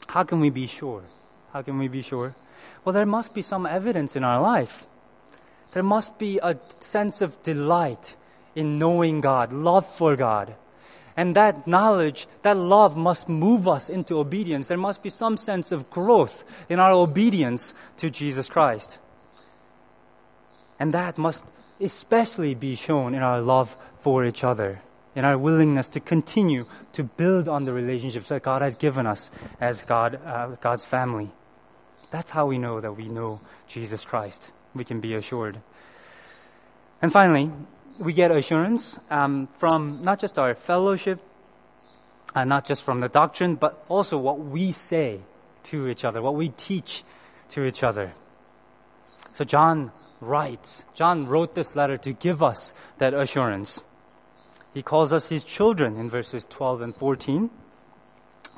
How 0.08 0.24
can 0.24 0.40
we 0.40 0.50
be 0.50 0.68
sure? 0.68 1.04
How 1.54 1.62
can 1.62 1.78
we 1.78 1.88
be 1.88 2.02
sure? 2.02 2.36
Well, 2.84 2.94
there 2.94 3.06
must 3.06 3.34
be 3.34 3.42
some 3.42 3.66
evidence 3.66 4.16
in 4.16 4.24
our 4.24 4.42
life. 4.42 4.86
There 5.72 5.84
must 5.84 6.18
be 6.18 6.40
a 6.42 6.58
sense 6.80 7.22
of 7.22 7.42
delight 7.44 8.16
in 8.56 8.80
knowing 8.80 9.22
God, 9.22 9.52
love 9.54 9.86
for 9.86 10.16
God. 10.16 10.56
And 11.18 11.36
that 11.36 11.66
knowledge, 11.66 12.28
that 12.42 12.58
love 12.58 12.98
must 12.98 13.30
move 13.30 13.68
us 13.68 13.90
into 13.90 14.20
obedience. 14.20 14.68
There 14.68 14.78
must 14.78 15.02
be 15.02 15.10
some 15.10 15.38
sense 15.38 15.72
of 15.72 15.90
growth 15.90 16.44
in 16.68 16.80
our 16.80 16.92
obedience 16.92 17.74
to 17.98 18.10
Jesus 18.10 18.50
Christ. 18.50 19.00
And 20.78 20.94
that 20.94 21.18
must 21.18 21.46
especially 21.80 22.54
be 22.54 22.76
shown 22.76 23.14
in 23.14 23.22
our 23.22 23.42
love 23.42 23.78
for 24.00 24.26
each 24.26 24.44
other, 24.44 24.82
in 25.16 25.24
our 25.24 25.38
willingness 25.38 25.88
to 25.90 26.00
continue 26.02 26.66
to 26.92 27.04
build 27.04 27.48
on 27.48 27.64
the 27.64 27.72
relationships 27.72 28.28
that 28.28 28.44
God 28.44 28.62
has 28.62 28.76
given 28.76 29.08
us 29.08 29.32
as 29.62 29.84
God, 29.84 30.20
uh, 30.26 30.56
God's 30.60 30.86
family. 30.86 31.32
That's 32.12 32.32
how 32.32 32.46
we 32.46 32.58
know 32.58 32.82
that 32.82 32.94
we 32.94 33.08
know 33.08 33.40
Jesus 33.68 34.06
Christ. 34.06 34.52
We 34.74 34.84
can 34.84 35.00
be 35.00 35.14
assured. 35.14 35.62
And 37.02 37.12
finally, 37.12 37.52
we 37.98 38.14
get 38.14 38.32
assurance 38.32 39.00
um, 39.10 39.48
from 39.58 40.02
not 40.02 40.20
just 40.20 40.38
our 40.38 40.54
fellowship, 40.56 41.22
and 42.36 42.52
uh, 42.52 42.56
not 42.56 42.66
just 42.66 42.84
from 42.84 43.00
the 43.00 43.08
doctrine, 43.08 43.56
but 43.56 43.86
also 43.88 44.18
what 44.18 44.40
we 44.40 44.72
say 44.72 45.22
to 45.64 45.88
each 45.88 46.04
other, 46.04 46.22
what 46.22 46.36
we 46.36 46.50
teach 46.50 47.04
to 47.50 47.64
each 47.64 47.84
other. 47.84 48.14
So 49.32 49.46
John 49.46 49.92
writes, 50.20 50.86
John 50.94 51.28
wrote 51.28 51.56
this 51.56 51.76
letter 51.76 51.98
to 51.98 52.12
give 52.14 52.44
us 52.44 52.74
that 52.98 53.14
assurance. 53.14 53.84
He 54.74 54.84
calls 54.84 55.14
us 55.14 55.30
his 55.30 55.46
children 55.46 55.98
in 55.98 56.10
verses 56.10 56.46
12 56.46 56.82
and 56.82 56.96
14 56.96 57.50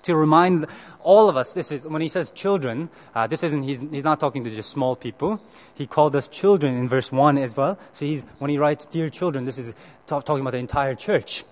to 0.08 0.15
remind 0.15 0.65
all 1.04 1.30
of 1.30 1.38
us 1.38 1.54
this 1.54 1.72
is 1.72 1.88
when 1.88 2.02
he 2.02 2.08
says 2.10 2.32
children 2.32 2.89
uh, 3.15 3.28
this 3.28 3.43
isn't 3.43 3.63
he's, 3.63 3.80
he's 3.80 4.04
not 4.04 4.20
talking 4.20 4.43
to 4.43 4.50
just 4.50 4.70
small 4.70 4.96
people. 4.96 5.41
He 5.76 5.86
called 5.86 6.15
us 6.15 6.28
children 6.28 6.76
in 6.76 6.89
verse 6.89 7.12
1 7.12 7.38
as 7.38 7.56
well. 7.56 7.78
So 7.93 8.06
he's 8.06 8.24
when 8.39 8.50
he 8.50 8.58
writes 8.58 8.86
dear 8.86 9.10
children 9.10 9.46
this 9.46 9.58
is 9.58 9.76
talk, 10.06 10.26
talking 10.26 10.41
about 10.41 10.52
the 10.52 10.58
entire 10.58 10.96
church. 10.96 11.46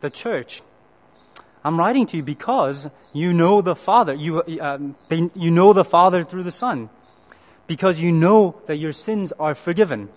The 0.00 0.10
church 0.10 0.62
i'm 1.64 1.78
writing 1.78 2.06
to 2.06 2.16
you 2.16 2.22
because 2.22 2.88
you 3.12 3.34
know 3.34 3.60
the 3.60 3.74
father. 3.76 4.14
You, 4.14 4.42
um, 4.60 4.94
they, 5.08 5.28
you 5.34 5.50
know 5.50 5.72
the 5.72 5.84
father 5.84 6.24
through 6.24 6.44
the 6.44 6.52
son. 6.52 6.88
Because 7.66 8.00
you 8.00 8.12
know 8.12 8.62
that 8.66 8.76
your 8.76 8.94
sins 8.94 9.32
are 9.38 9.54
forgiven. 9.54 10.08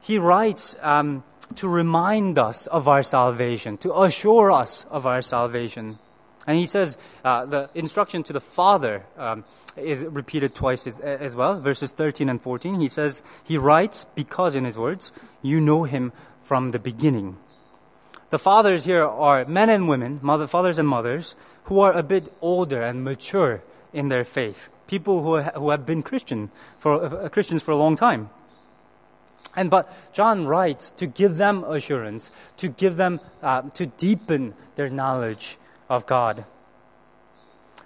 He 0.00 0.18
writes 0.18 0.76
um, 0.82 1.22
to 1.54 1.68
remind 1.68 2.38
us 2.38 2.66
of 2.66 2.88
our 2.88 3.02
salvation, 3.02 3.78
to 3.78 4.02
assure 4.02 4.50
us 4.50 4.84
of 4.90 5.06
our 5.06 5.22
salvation. 5.22 5.98
And 6.46 6.58
he 6.58 6.66
says 6.66 6.98
uh, 7.24 7.46
the 7.46 7.70
instruction 7.74 8.22
to 8.24 8.32
the 8.32 8.40
Father 8.40 9.04
um, 9.16 9.44
is 9.76 10.04
repeated 10.04 10.54
twice 10.54 10.86
as, 10.86 11.00
as, 11.00 11.36
well, 11.36 11.60
verses 11.60 11.92
13 11.92 12.28
and 12.28 12.40
14. 12.40 12.80
He 12.80 12.88
says, 12.88 13.22
He 13.44 13.58
writes, 13.58 14.04
because 14.04 14.54
in 14.54 14.64
his 14.64 14.76
words, 14.76 15.12
you 15.42 15.60
know 15.60 15.84
him 15.84 16.12
from 16.42 16.70
the 16.70 16.78
beginning. 16.78 17.36
The 18.30 18.38
fathers 18.38 18.84
here 18.84 19.04
are 19.04 19.44
men 19.44 19.70
and 19.70 19.88
women, 19.88 20.18
mother, 20.22 20.46
fathers 20.46 20.78
and 20.78 20.88
mothers, 20.88 21.36
who 21.64 21.80
are 21.80 21.92
a 21.92 22.02
bit 22.02 22.32
older 22.40 22.82
and 22.82 23.04
mature 23.04 23.62
in 23.92 24.08
their 24.08 24.24
faith. 24.24 24.68
People 24.86 25.22
who, 25.22 25.42
who 25.42 25.70
have 25.70 25.86
been 25.86 26.02
Christian 26.02 26.50
for, 26.78 27.04
uh, 27.04 27.28
Christians 27.28 27.62
for 27.62 27.70
a 27.72 27.76
long 27.76 27.96
time. 27.96 28.30
And 29.56 29.70
but 29.70 29.90
John 30.12 30.46
writes 30.46 30.90
to 30.92 31.06
give 31.06 31.38
them 31.38 31.64
assurance, 31.64 32.30
to 32.58 32.68
give 32.68 32.96
them, 32.96 33.20
uh, 33.42 33.62
to 33.70 33.86
deepen 33.86 34.54
their 34.76 34.90
knowledge 34.90 35.56
of 35.88 36.06
God. 36.06 36.44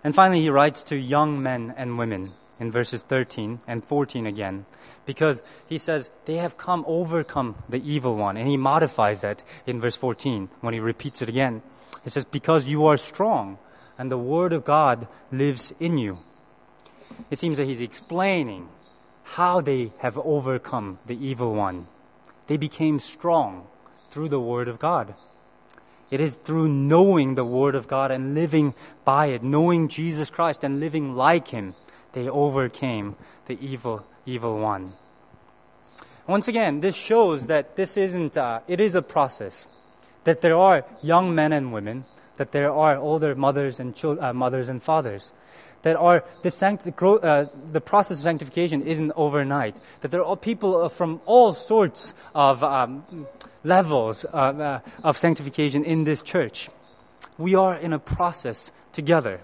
And 0.03 0.15
finally, 0.15 0.41
he 0.41 0.51
writes 0.51 0.83
to 0.85 0.97
young 0.97 1.43
men 1.43 1.73
and 1.77 1.97
women 1.97 2.33
in 2.59 2.71
verses 2.71 3.03
13 3.03 3.61
and 3.67 3.85
14 3.85 4.27
again, 4.27 4.67
because 5.07 5.43
he 5.67 5.79
says 5.79 6.11
they 6.25 6.37
have 6.37 6.59
come 6.59 6.85
overcome 6.87 7.55
the 7.69 7.83
evil 7.89 8.17
one, 8.17 8.37
and 8.37 8.49
he 8.49 8.57
modifies 8.57 9.21
that 9.21 9.45
in 9.67 9.81
verse 9.81 9.97
14 9.97 10.49
when 10.61 10.75
he 10.75 10.81
repeats 10.81 11.23
it 11.23 11.29
again. 11.29 11.63
He 12.03 12.11
says, 12.11 12.25
"Because 12.25 12.67
you 12.67 12.87
are 12.87 12.97
strong, 12.97 13.59
and 13.99 14.11
the 14.11 14.19
word 14.19 14.53
of 14.53 14.65
God 14.65 15.07
lives 15.31 15.73
in 15.79 15.99
you." 15.99 16.19
It 17.31 17.37
seems 17.37 17.59
that 17.59 17.67
he's 17.67 17.81
explaining 17.81 18.69
how 19.35 19.61
they 19.61 19.93
have 19.99 20.19
overcome 20.19 20.99
the 21.07 21.17
evil 21.25 21.55
one. 21.55 21.87
They 22.49 22.57
became 22.57 22.99
strong 22.99 23.67
through 24.11 24.29
the 24.29 24.41
Word 24.41 24.67
of 24.67 24.81
God. 24.81 25.15
It 26.11 26.21
is 26.21 26.35
through 26.35 26.69
knowing 26.69 27.37
the 27.37 27.45
Word 27.45 27.77
of 27.77 27.87
God 27.87 28.11
and 28.11 28.35
living 28.35 28.75
by 29.05 29.27
it, 29.27 29.45
knowing 29.45 29.87
Jesus 29.87 30.31
Christ 30.31 30.65
and 30.65 30.81
living 30.81 31.15
like 31.15 31.49
Him, 31.49 31.75
they 32.13 32.29
overcame 32.29 33.15
the 33.47 33.57
evil, 33.65 34.05
evil 34.27 34.59
one. 34.59 34.95
Once 36.27 36.49
again, 36.49 36.81
this 36.81 36.97
shows 36.97 37.47
that 37.47 37.77
this 37.77 37.97
isn't, 37.97 38.37
uh, 38.37 38.61
it 38.67 38.81
is 38.81 38.97
a 38.97 39.03
process. 39.03 39.69
That 40.25 40.41
there 40.41 40.57
are 40.57 40.85
young 41.03 41.35
men 41.35 41.53
and 41.53 41.73
women, 41.73 42.05
that 42.37 42.51
there 42.51 42.73
are 42.73 42.97
older 42.97 43.37
mothers 43.37 43.79
and 43.79 43.95
uh, 44.05 44.33
mothers 44.33 44.69
and 44.69 44.83
fathers, 44.83 45.33
that 45.83 45.97
are 45.97 46.25
the, 46.43 47.21
uh, 47.23 47.47
the 47.73 47.81
process 47.81 48.19
of 48.19 48.25
sanctification 48.25 48.83
isn't 48.83 49.13
overnight. 49.17 49.77
That 50.01 50.11
there 50.11 50.25
are 50.25 50.37
people 50.37 50.89
from 50.89 51.21
all 51.27 51.53
sorts 51.53 52.15
of 52.35 52.63
um, 52.63 53.27
levels 53.65 54.25
of, 54.25 54.61
uh, 54.61 54.81
of 55.03 55.17
sanctification 55.17 55.85
in 55.85 56.05
this 56.05 56.23
church. 56.23 56.69
We 57.39 57.55
are 57.55 57.75
in 57.75 57.93
a 57.93 57.99
process 57.99 58.73
together. 58.93 59.41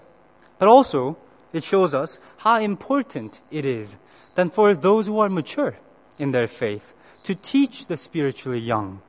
But 0.59 0.67
also, 0.67 1.17
it 1.53 1.63
shows 1.63 1.93
us 1.93 2.19
how 2.37 2.59
important 2.59 3.41
it 3.51 3.65
is 3.65 3.97
then 4.37 4.49
for 4.51 4.75
those 4.75 5.07
who 5.07 5.19
are 5.19 5.29
mature 5.29 5.77
in 6.19 6.31
their 6.31 6.47
faith 6.47 6.93
to 7.23 7.33
teach 7.33 7.87
the 7.87 7.97
spiritually 7.97 8.59
young 8.59 9.01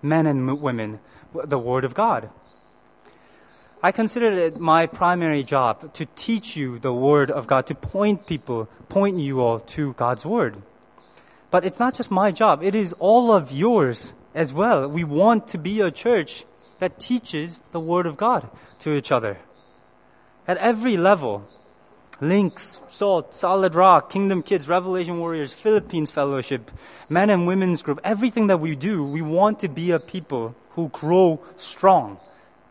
men 0.00 0.24
and 0.24 0.60
women 0.60 1.00
the 1.34 1.58
Word 1.58 1.84
of 1.84 1.94
God. 1.94 2.30
I 3.80 3.92
consider 3.92 4.30
it 4.30 4.58
my 4.58 4.86
primary 4.86 5.44
job 5.44 5.94
to 5.94 6.06
teach 6.16 6.56
you 6.56 6.80
the 6.80 6.92
Word 6.92 7.30
of 7.30 7.46
God, 7.46 7.66
to 7.66 7.76
point 7.76 8.26
people, 8.26 8.68
point 8.88 9.18
you 9.18 9.40
all 9.40 9.60
to 9.60 9.92
God's 9.92 10.26
Word. 10.26 10.62
But 11.52 11.64
it's 11.64 11.78
not 11.78 11.94
just 11.94 12.10
my 12.10 12.32
job, 12.32 12.62
it 12.62 12.74
is 12.74 12.92
all 12.98 13.32
of 13.32 13.52
yours 13.52 14.14
as 14.34 14.52
well. 14.52 14.88
We 14.88 15.04
want 15.04 15.46
to 15.48 15.58
be 15.58 15.80
a 15.80 15.92
church 15.92 16.44
that 16.80 16.98
teaches 16.98 17.60
the 17.70 17.78
Word 17.78 18.06
of 18.06 18.16
God 18.16 18.50
to 18.80 18.94
each 18.94 19.12
other. 19.12 19.38
At 20.48 20.56
every 20.56 20.96
level, 20.96 21.48
Links, 22.20 22.80
Salt, 22.88 23.32
Solid 23.32 23.76
Rock, 23.76 24.10
Kingdom 24.10 24.42
Kids, 24.42 24.68
Revelation 24.68 25.20
Warriors, 25.20 25.54
Philippines 25.54 26.10
Fellowship, 26.10 26.72
Men 27.08 27.30
and 27.30 27.46
Women's 27.46 27.82
Group, 27.82 28.00
everything 28.02 28.48
that 28.48 28.58
we 28.58 28.74
do, 28.74 29.04
we 29.04 29.22
want 29.22 29.60
to 29.60 29.68
be 29.68 29.92
a 29.92 30.00
people 30.00 30.56
who 30.70 30.88
grow 30.88 31.40
strong 31.56 32.18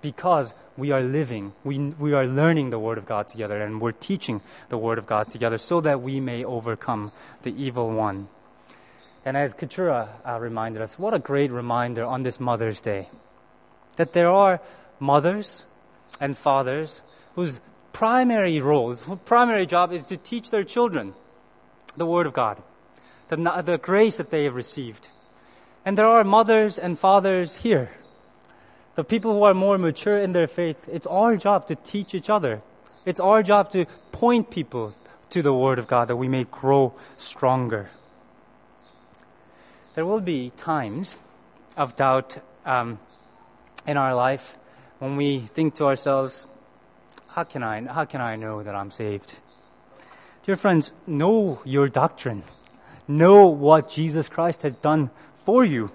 because 0.01 0.53
we 0.77 0.91
are 0.91 1.01
living, 1.01 1.53
we, 1.63 1.79
we 1.79 2.13
are 2.13 2.25
learning 2.25 2.69
the 2.69 2.79
Word 2.79 2.97
of 2.97 3.05
God 3.05 3.27
together, 3.27 3.61
and 3.61 3.81
we're 3.81 3.91
teaching 3.91 4.41
the 4.69 4.77
Word 4.77 4.99
of 4.99 5.07
God 5.07 5.29
together 5.29 5.57
so 5.57 5.81
that 5.81 6.01
we 6.01 6.19
may 6.19 6.45
overcome 6.45 7.11
the 7.41 7.51
evil 7.61 7.89
one. 7.89 8.27
And 9.25 9.35
as 9.35 9.53
Keturah 9.53 10.09
uh, 10.23 10.39
reminded 10.39 10.81
us, 10.81 10.97
what 10.97 11.13
a 11.13 11.19
great 11.19 11.51
reminder 11.51 12.05
on 12.05 12.21
this 12.21 12.39
Mother's 12.39 12.79
Day 12.79 13.09
that 13.97 14.13
there 14.13 14.29
are 14.29 14.61
mothers 14.99 15.65
and 16.21 16.37
fathers 16.37 17.01
whose 17.35 17.59
primary 17.91 18.61
role, 18.61 18.93
whose 18.93 19.19
primary 19.25 19.65
job 19.65 19.91
is 19.91 20.05
to 20.05 20.17
teach 20.17 20.51
their 20.51 20.63
children 20.63 21.13
the 21.97 22.05
Word 22.05 22.27
of 22.27 22.33
God, 22.33 22.61
the, 23.29 23.35
the 23.65 23.79
grace 23.79 24.17
that 24.17 24.29
they 24.29 24.43
have 24.43 24.55
received. 24.55 25.09
And 25.83 25.97
there 25.97 26.07
are 26.07 26.23
mothers 26.23 26.77
and 26.77 26.99
fathers 26.99 27.57
here 27.57 27.89
the 28.97 29.03
people 29.03 29.31
who 29.31 29.43
are 29.43 29.53
more 29.53 29.77
mature 29.77 30.17
in 30.17 30.33
their 30.33 30.47
faith, 30.47 30.89
it's 30.91 31.05
our 31.05 31.37
job 31.37 31.67
to 31.67 31.75
teach 31.75 32.15
each 32.15 32.31
other. 32.31 32.63
It's 33.05 33.19
our 33.19 33.43
job 33.43 33.69
to 33.73 33.85
point 34.11 34.49
people 34.49 34.91
to 35.29 35.43
the 35.43 35.53
Word 35.53 35.77
of 35.77 35.85
God 35.85 36.07
that 36.07 36.15
we 36.15 36.27
may 36.27 36.45
grow 36.45 36.95
stronger. 37.15 37.91
There 39.93 40.03
will 40.03 40.19
be 40.19 40.49
times 40.57 41.15
of 41.77 41.95
doubt 41.95 42.39
um, 42.65 42.97
in 43.85 43.97
our 43.97 44.15
life 44.15 44.57
when 44.97 45.15
we 45.15 45.41
think 45.41 45.75
to 45.75 45.85
ourselves, 45.85 46.47
how 47.29 47.43
can, 47.43 47.61
I, 47.61 47.85
how 47.85 48.05
can 48.05 48.19
I 48.19 48.35
know 48.35 48.63
that 48.63 48.73
I'm 48.73 48.89
saved? 48.89 49.39
Dear 50.41 50.55
friends, 50.55 50.91
know 51.05 51.61
your 51.63 51.87
doctrine. 51.87 52.41
Know 53.07 53.45
what 53.45 53.91
Jesus 53.91 54.27
Christ 54.27 54.63
has 54.63 54.73
done 54.73 55.11
for 55.45 55.63
you 55.63 55.91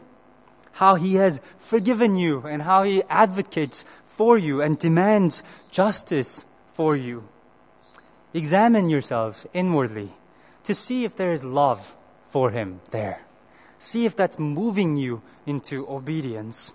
how 0.72 0.96
He 0.96 1.14
has 1.16 1.40
forgiven 1.58 2.16
you 2.16 2.40
and 2.46 2.62
how 2.62 2.82
He 2.82 3.02
advocates 3.04 3.84
for 4.06 4.38
you 4.38 4.60
and 4.60 4.78
demands 4.78 5.42
justice 5.70 6.44
for 6.72 6.96
you. 6.96 7.28
Examine 8.34 8.88
yourselves 8.88 9.46
inwardly 9.52 10.12
to 10.64 10.74
see 10.74 11.04
if 11.04 11.16
there 11.16 11.32
is 11.32 11.44
love 11.44 11.96
for 12.24 12.50
Him 12.50 12.80
there. 12.90 13.22
See 13.78 14.06
if 14.06 14.16
that's 14.16 14.38
moving 14.38 14.96
you 14.96 15.22
into 15.44 15.88
obedience. 15.88 16.72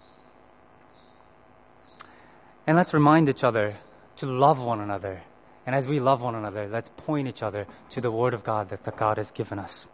And 2.65 2.75
let's 2.75 2.93
remind 2.93 3.29
each 3.29 3.43
other 3.43 3.77
to 4.17 4.25
love 4.25 4.63
one 4.63 4.81
another. 4.81 5.21
And 5.65 5.75
as 5.75 5.88
we 5.88 5.99
love 5.99 6.21
one 6.21 6.36
another, 6.36 6.67
let's 6.67 6.89
point 6.89 7.27
each 7.27 7.41
other 7.41 7.65
to 7.89 8.01
the 8.01 8.12
Word 8.12 8.33
of 8.33 8.43
God 8.43 8.69
that 8.69 8.97
God 8.97 9.17
has 9.17 9.31
given 9.31 9.57
us. 9.57 9.88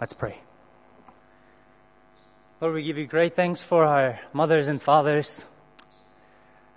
Let's 0.00 0.14
pray. 0.14 0.43
Lord, 2.64 2.76
we 2.76 2.82
give 2.82 2.96
you 2.96 3.06
great 3.06 3.34
thanks 3.34 3.62
for 3.62 3.84
our 3.84 4.20
mothers 4.32 4.68
and 4.68 4.80
fathers, 4.80 5.44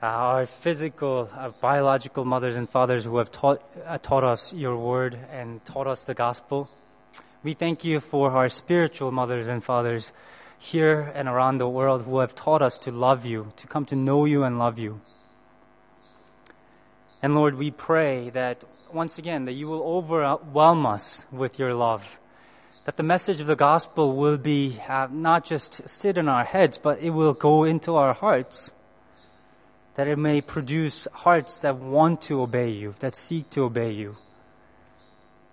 uh, 0.03 0.07
our 0.07 0.45
physical, 0.45 1.29
uh, 1.33 1.51
biological 1.61 2.25
mothers 2.25 2.57
and 2.57 2.69
fathers 2.69 3.05
who 3.05 3.15
have 3.19 3.31
taught, 3.31 3.61
uh, 3.85 3.97
taught 3.97 4.25
us 4.25 4.51
your 4.51 4.75
word 4.75 5.17
and 5.31 5.63
taught 5.63 5.87
us 5.87 6.03
the 6.03 6.13
gospel. 6.13 6.69
We 7.41 7.53
thank 7.53 7.85
you 7.85 8.01
for 8.01 8.31
our 8.31 8.49
spiritual 8.49 9.13
mothers 9.13 9.47
and 9.47 9.63
fathers 9.63 10.11
here 10.59 11.09
and 11.15 11.29
around 11.29 11.59
the 11.59 11.69
world 11.69 12.01
who 12.01 12.19
have 12.19 12.35
taught 12.35 12.61
us 12.61 12.77
to 12.79 12.91
love 12.91 13.25
you, 13.25 13.53
to 13.55 13.65
come 13.65 13.85
to 13.85 13.95
know 13.95 14.25
you 14.25 14.43
and 14.43 14.59
love 14.59 14.77
you. 14.77 14.99
And 17.21 17.33
Lord, 17.33 17.55
we 17.55 17.71
pray 17.71 18.29
that 18.31 18.65
once 18.91 19.17
again 19.17 19.45
that 19.45 19.53
you 19.53 19.69
will 19.69 19.83
overwhelm 19.83 20.85
us 20.85 21.25
with 21.31 21.57
your 21.57 21.73
love. 21.73 22.19
That 22.87 22.95
the 22.95 23.03
message 23.03 23.41
of 23.41 23.47
the 23.47 23.57
gospel 23.57 24.15
will 24.15 24.37
be 24.37 24.79
uh, 24.87 25.09
not 25.11 25.43
just 25.43 25.89
sit 25.89 26.17
in 26.17 26.29
our 26.29 26.45
heads, 26.45 26.77
but 26.77 27.01
it 27.01 27.09
will 27.09 27.33
go 27.33 27.65
into 27.65 27.97
our 27.97 28.13
hearts. 28.13 28.71
That 29.95 30.07
it 30.07 30.15
may 30.15 30.39
produce 30.39 31.05
hearts 31.11 31.59
that 31.63 31.75
want 31.75 32.21
to 32.21 32.41
obey 32.41 32.69
you, 32.69 32.95
that 32.99 33.13
seek 33.13 33.49
to 33.49 33.65
obey 33.65 33.91
you. 33.91 34.15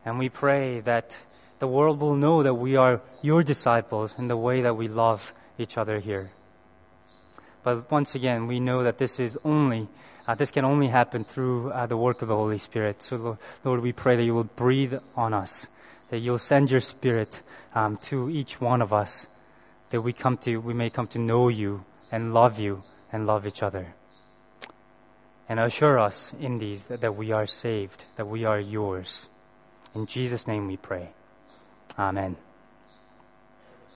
And 0.05 0.17
we 0.17 0.29
pray 0.29 0.79
that 0.83 1.19
the 1.59 1.67
world 1.67 1.99
will 1.99 2.15
know 2.15 2.45
that 2.45 2.55
we 2.55 2.77
are 2.77 3.01
your 3.21 3.43
disciples 3.43 4.17
in 4.17 4.29
the 4.29 4.37
way 4.37 4.63
that 4.63 4.77
we 4.77 4.87
love 4.87 5.35
each 5.59 5.77
other 5.77 5.99
here. 5.99 6.31
But 7.65 7.91
once 7.91 8.15
again, 8.15 8.47
we 8.47 8.61
know 8.61 8.85
that 8.85 8.99
this 8.99 9.19
is 9.19 9.37
only, 9.45 9.89
uh, 10.29 10.37
this 10.37 10.53
can 10.53 10.65
only 10.65 10.87
happen 10.87 11.25
through 11.25 11.73
uh, 11.73 11.87
the 11.87 11.97
work 11.97 12.23
of 12.23 12.29
the 12.29 12.37
Holy 12.37 12.59
Spirit. 12.59 13.03
So, 13.03 13.17
Lord, 13.17 13.39
Lord, 13.65 13.81
we 13.81 13.91
pray 13.91 14.15
that 14.15 14.23
you 14.23 14.35
will 14.35 14.45
breathe 14.45 14.95
on 15.17 15.35
us, 15.35 15.67
that 16.11 16.19
you'll 16.19 16.39
send 16.39 16.71
your 16.71 16.81
Spirit 16.81 17.43
um, 17.75 17.97
to 17.99 18.31
each 18.31 18.61
one 18.61 18.83
of 18.83 18.93
us, 18.93 19.29
that 19.91 20.03
we 20.03 20.13
come 20.13 20.37
to, 20.39 20.59
we 20.59 20.75
may 20.75 20.91
come 20.91 21.07
to 21.09 21.19
know 21.19 21.49
you 21.49 21.85
and 22.11 22.35
love 22.35 22.59
you 22.59 22.83
and 23.13 23.27
love 23.27 23.47
each 23.47 23.63
other. 23.63 23.95
And 25.49 25.61
assure 25.61 25.99
us 25.99 26.35
in 26.41 26.59
these 26.59 26.85
that, 26.85 27.01
that 27.01 27.17
we 27.17 27.33
are 27.33 27.47
saved, 27.47 28.07
that 28.17 28.27
we 28.27 28.45
are 28.45 28.61
yours. 28.61 29.29
In 29.95 30.07
Jesus' 30.07 30.47
name 30.47 30.67
we 30.67 30.77
pray. 30.77 31.11
Amen. 31.99 32.37